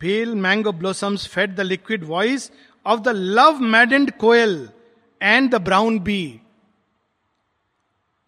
[0.00, 2.50] Pale mango blossoms fed the liquid voice
[2.86, 4.68] of the love maddened koel
[5.20, 6.40] and the brown bee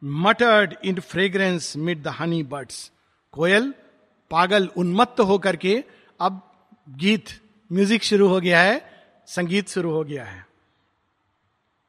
[0.02, 2.90] muttered in fragrance mid the honey birds
[3.34, 3.72] कोयल
[4.30, 5.82] पागल उन्मत्त होकर के
[6.20, 6.40] अब
[6.98, 7.28] गीत
[7.70, 8.80] म्यूज़िक शुरू हो गया है,
[9.28, 10.46] संगीत शुरू हो गया है।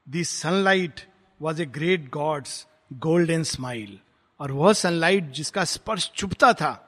[0.08, 1.02] The sunlight
[1.40, 4.00] was a great god's golden smile
[4.40, 6.86] और वह सनलाइट जिसका स्पर्श चुपता था,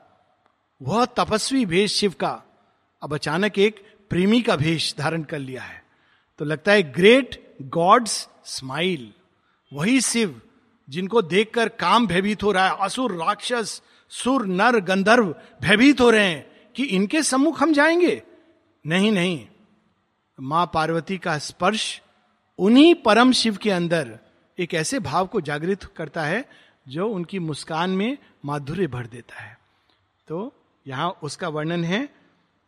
[0.81, 2.43] वह तपस्वी भेष शिव का,
[3.01, 5.83] अब अचानक एक प्रेमी का भेष धारण कर लिया है।
[6.39, 9.13] तो लगता है ग्रेट गॉड्स स्माइल
[9.73, 10.41] वही शिव
[10.89, 16.25] जिनको देखकर काम भयभीत हो रहा है, असुर, राक्षस, सुर, नर, गंधर्व भयभीत हो रहे
[16.25, 18.23] हैं कि इनके सम्मुख हम जाएँगे?
[18.87, 19.47] नहीं नहीं।
[20.41, 22.01] माँ पार्वती का स्पर्श
[22.59, 24.19] उन्हीं परम शिव के अंदर
[24.61, 26.49] एक ऐसे भाव को जागृत करता है
[26.87, 29.57] जो उनकी मुस्कान में माधुर्य भर देता है।
[30.27, 30.53] तो
[30.87, 32.09] यहाँ उसका वर्णन है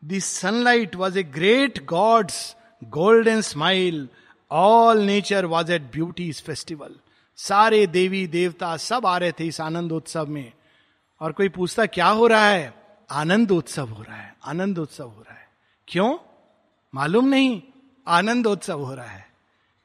[0.04, 4.10] the sunlight was a great god's golden smile
[4.52, 6.96] all nature was at beauty's festival
[7.38, 10.52] सारे देवी देवता सब आ रहे थे इस आनंद उत्सव में।
[11.22, 12.74] और कोई पूछता, क्या हो रहा है?
[13.12, 15.50] आनंद उत्सव हो रहा है आनंद उत्सव हो रहा है।
[15.88, 16.18] क्यों?
[16.96, 17.62] मालूम नहीं
[18.08, 19.33] आनंद उत्सव हो रहा है।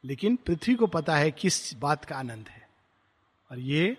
[0.09, 2.69] लेकिन पृथ्वी को पता है किस बात का आनंद है।
[3.51, 3.97] और ये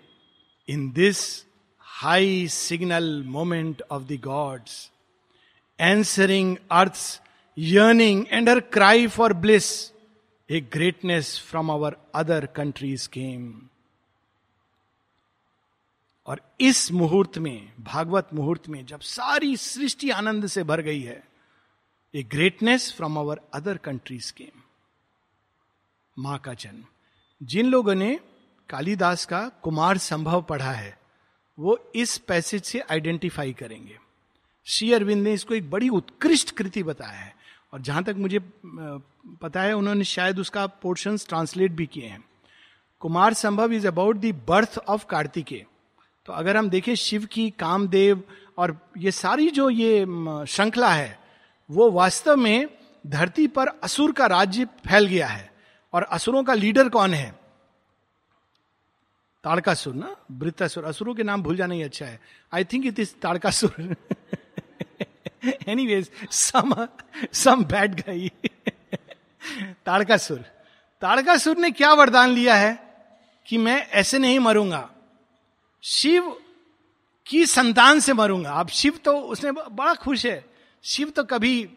[0.68, 1.46] in this
[1.78, 4.90] high signal moment of the gods
[5.80, 7.22] answering earth
[7.58, 9.70] yearning and her cry for bliss
[10.50, 13.68] a greatness from our other countries came
[16.26, 21.22] और इस मुहूर्त में, भागवत मुहूर्त में, जब सारी सृष्टि आनंद से भर गई है
[22.14, 24.60] a greatness from our other countries came
[26.20, 26.84] माँ का जन्म।
[27.40, 28.18] जिन लोगों ने
[28.70, 30.98] कालिदास का कुमार संभव पढ़ा है,
[31.58, 33.98] वो इस पैसेज से आइडेंटिफाई करेंगे।
[34.66, 37.34] श्री अरविंद ने इसको एक बड़ी उत्कृष्ट कृति बताया है
[37.72, 38.38] और जहाँ तक मुझे
[39.42, 42.24] पता है उन्होंने शायद उसका पोर्शन ट्रांसलेट भी किए हैं।
[43.34, 45.64] Kumarasambhava is about the birth of Kartikeya
[46.26, 48.22] तो अगर हम देखें शिव की, कामदेव
[48.58, 50.04] और ये सारी जो ये
[50.46, 51.18] श्रृंखला है,
[51.70, 52.68] वो वास्तव में
[53.04, 55.49] धरती पर असुर का राज्य फैल गया है।
[55.92, 57.30] और असुरों का लीडर कौन है?
[59.44, 60.16] ताड़कासुर ना?
[60.30, 62.20] वृत्तासुर। असुरों के नाम भूल जाना ही अच्छा है।
[62.54, 63.96] I think it is Tarakasura.
[65.86, 66.86] Anyways सम
[67.32, 68.28] सम गई
[69.86, 70.38] ताड़कासुर।
[71.00, 72.78] ताड़कासुर ने क्या वरदान लिया है
[73.46, 74.90] कि मैं ऐसे नहीं मरूँगा?
[75.82, 76.36] शिव
[77.26, 80.44] की संतान से मरूँगा। अब शिव तो उसने बड़ा खुश है।
[80.84, 81.70] शिव तो कभी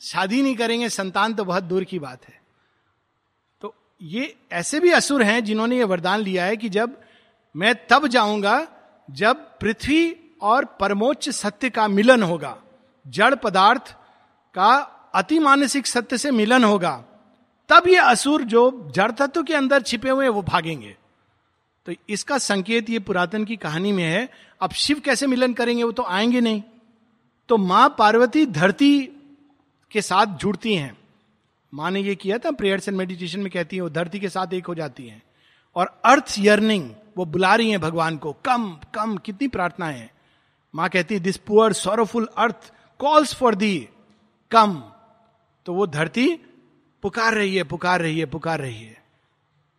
[0.00, 2.40] शादी नहीं करेंगे, संतान तो बहुत दूर की बात है।
[4.02, 7.00] ये ऐसे भी असुर हैं जिन्होंने ये वरदान लिया है कि जब
[7.56, 8.68] मैं तब जाऊँगा
[9.10, 12.58] जब पृथ्वी और परमोच्च सत्य का मिलन होगा,
[13.06, 13.92] जड़ पदार्थ
[14.54, 14.76] का
[15.14, 17.04] अति मानसिक सत्य से मिलन होगा,
[17.68, 20.96] तब ये असुर जो जड़ तत्व के अंदर छिपे हुए वो भागेंगे।
[21.86, 24.28] तो इसका संकेत ये पुरातन की कहानी में है,
[24.60, 26.62] अब शिव कैसे मिलन करेंगे, वो तो आएँगे नहीं।
[27.48, 29.08] तो माँ पार्वती धरती
[29.90, 30.97] के साथ जुड़ती हैं।
[31.74, 34.54] माँ ने ये किया था प्रेयर्स एंड मेडिटेशन में कहती है, वो धरती के साथ
[34.54, 35.22] एक हो जाती हैं
[35.76, 40.10] और अर्थ यर्निंग वो बुला रही हैं भगवान को, कम कम, कितनी प्रार्थना है?
[40.74, 43.88] माँ कहती है this poor sorrowful earth calls for thee
[44.50, 44.82] come.
[45.66, 46.34] तो वो धरती
[47.02, 49.02] पुकार रही है, पुकार रही है, पुकार रही है।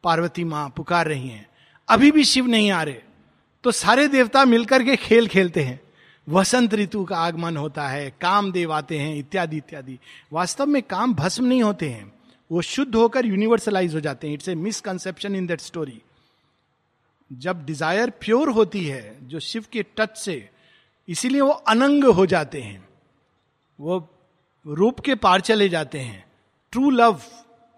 [0.04, 1.50] पार्वती माँ पुकार रही हैं।
[1.90, 3.02] अभी भी शिव नहीं आ रहे।
[3.64, 5.80] तो सारे देवता मिलकर के खेल खेलते हैं।
[6.30, 9.98] वसंत ऋतु का आगमन होता है काम देव आते हैं, इत्यादि इत्यादि।
[10.34, 12.12] वास्तव में काम भस्म नहीं होते हैं।
[12.50, 16.02] वो शुद्ध होकर यूनिवर्सलाइज हो जाते हैं। It's a misconception in that story
[17.32, 20.50] जब डिज़ायर प्योर होती है, जो शिव के टच से,
[21.08, 22.88] इसीलिए वो अनंग हो जाते हैं।
[23.80, 24.08] वो
[24.66, 26.24] रूप के पार चले जाते हैं।
[26.74, 27.22] True love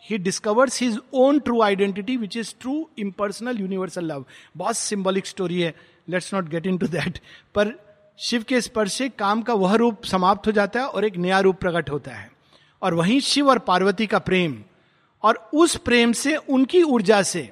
[0.03, 4.25] he discovers his own true identity which is true impersonal universal love
[4.57, 5.73] बहुत सिंबॉलिक स्टोरी है।
[6.09, 7.19] Let's not get into that
[7.55, 7.73] पर
[8.21, 11.39] शिव के स्पर्श से काम का वह रूप समाप्त हो जाता है और एक नया
[11.39, 12.31] रूप प्रकट होता है।
[12.81, 14.63] और वहीं शिव और पार्वती का प्रेम
[15.23, 17.51] और उस प्रेम से उनकी ऊर्जा से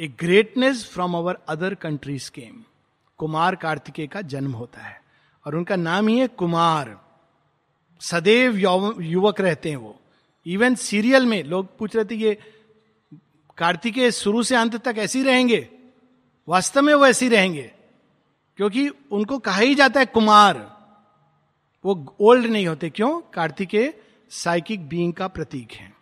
[0.00, 2.64] a greatness from our other countries came
[3.18, 5.02] Kumar Kartikeya का जन्म होता है
[5.46, 6.98] और उनका नाम ही है कुमार।
[8.00, 8.56] सदैव
[9.00, 10.00] युवक रहते हैं वो।
[10.46, 12.38] इवन सीरियल में लोग पूछ रहे थे ये
[13.58, 15.68] कार्तिकेय शुरू से अंत तक ऐसे ही रहेंगे?
[16.48, 17.72] वास्तव में वो ऐसे ही रहेंगे?
[18.62, 20.56] क्योंकि उनको कहा ही जाता है कुमार।
[21.84, 23.20] वो ओल्ड नहीं होते, क्यों?
[23.20, 23.94] कार्तिकेय
[24.30, 25.92] साइकिक बीइंग का प्रतीक है।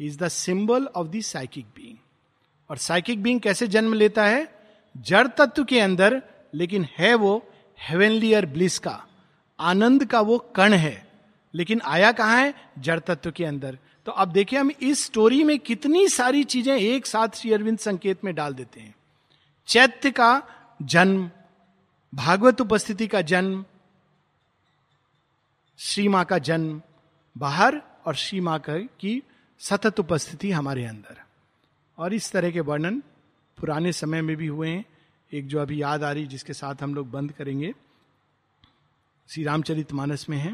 [0.00, 1.96] Is the symbol of the psychic being
[2.70, 4.54] और साइकिक बीइंग कैसे जन्म लेता है?
[4.96, 6.22] जड़ तत्व के अंदर,
[6.54, 7.48] लेकिन है वो
[7.88, 9.06] हेवेनलियर ब्लिस का।
[9.60, 11.08] आनंद का वो कण है।
[11.54, 12.54] लेकिन आया कहाँ है?
[12.78, 17.06] जड़ तत्व के अंदर। तो अब देखिए हम इस स्टोरी में कितनी सारी चीज़ें एक
[17.06, 18.94] साथ श्री अरविंद संकेत में डाल देते हैं।
[19.66, 20.42] चैत्य का
[20.82, 21.30] जन्म
[22.14, 23.64] भागवत उपस्थिति का जन्म,
[25.78, 26.82] श्री माँ का जन्म
[27.38, 29.22] बाहर और श्री माँ की
[29.58, 31.20] सतत उपस्थिति हमारे अंदर।
[31.98, 33.02] और इस तरह के वर्णन
[33.58, 34.84] पुराने समय में भी हुए हैं।
[35.32, 37.74] एक जो अभी याद आ रही, जिसके साथ हम लोग बंद करेंगे,
[39.28, 40.52] श्री रामचरित मानस में है।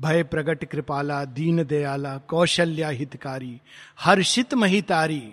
[0.00, 3.60] भय प्रगट कृपाला, दीन दयाला, कौशल्या हितकारी,
[4.00, 5.32] हर्षित महितारी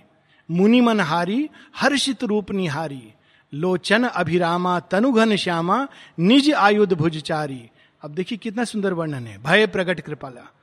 [0.51, 3.13] मुनि मनहारी हर्षित रूप निहारी
[3.55, 5.87] लोचन अभिरामा तनुघन श्यामा,
[6.19, 7.69] निज आयुध भुजचारी।
[8.01, 10.53] अब देखिए कितना सुंदर वर्णन है। भय प्रगट कृपाला।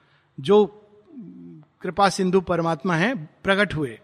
[0.41, 0.67] जो
[1.81, 4.01] कृपा सिंधु परमात्मा है प्रकट हुए।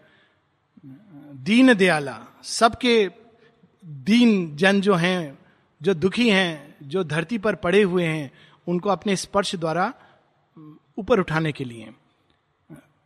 [1.33, 3.11] दीन दयाला। सबके
[3.85, 5.39] दीन जन जो हैं,
[5.81, 8.31] जो दुखी हैं, जो धरती पर पड़े हुए हैं,
[8.67, 9.93] उनको अपने स्पर्श द्वारा
[10.97, 11.93] ऊपर उठाने के लिए।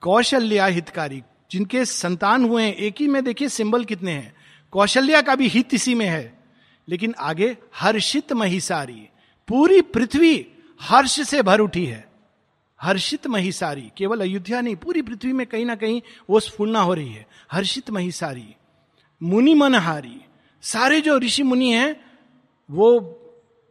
[0.02, 4.43] कौशल्या हितकारी जिनके संतान हुए हैं, एक ही में देखिए सिंबल कितने हैं।
[4.74, 6.44] कौशल्या का भी हित इसी में है।
[6.88, 9.10] लेकिन आगे हर्षित महिसारी,
[9.48, 10.48] पूरी पृथ्वी
[10.82, 12.10] हर्ष से भर उठी है।
[12.82, 17.14] हर्षित महिसारी, केवल अयोध्या नहीं, पूरी पृथ्वी में कहीं ना कहीं वो स्फूर्णा हो रही
[17.14, 18.56] है। हर्षित महिसारी,
[19.24, 20.22] मुनि मनहारी,
[20.62, 22.06] सारे जो ऋषि मुनि हैं,
[22.72, 23.20] वो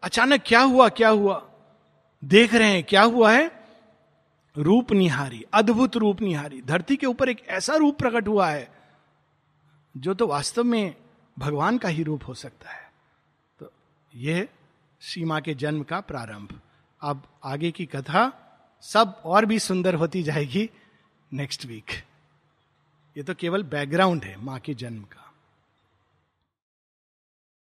[0.03, 1.51] अचानक क्या हुआ क्या हुआ?
[2.25, 3.65] देख रहे हैं, क्या हुआ है?
[4.59, 8.82] रूप निहारी, अद्भुत रूप निहारी, धरती के ऊपर एक ऐसा रूप प्रकट हुआ है
[9.97, 10.95] जो तो वास्तव में
[11.39, 12.93] भगवान का ही रूप हो सकता है।
[13.61, 13.73] तो
[14.15, 14.49] यह
[15.01, 16.61] सीमा के जन्म का प्रारंभ।
[17.01, 18.31] अब आगे की कथा
[18.83, 20.71] सब और भी सुंदर होती जाएगी
[21.33, 21.91] नेक्स्ट वीक।
[23.17, 25.22] ये तो केवल बैकग्राउंड है माँ के जन्म का।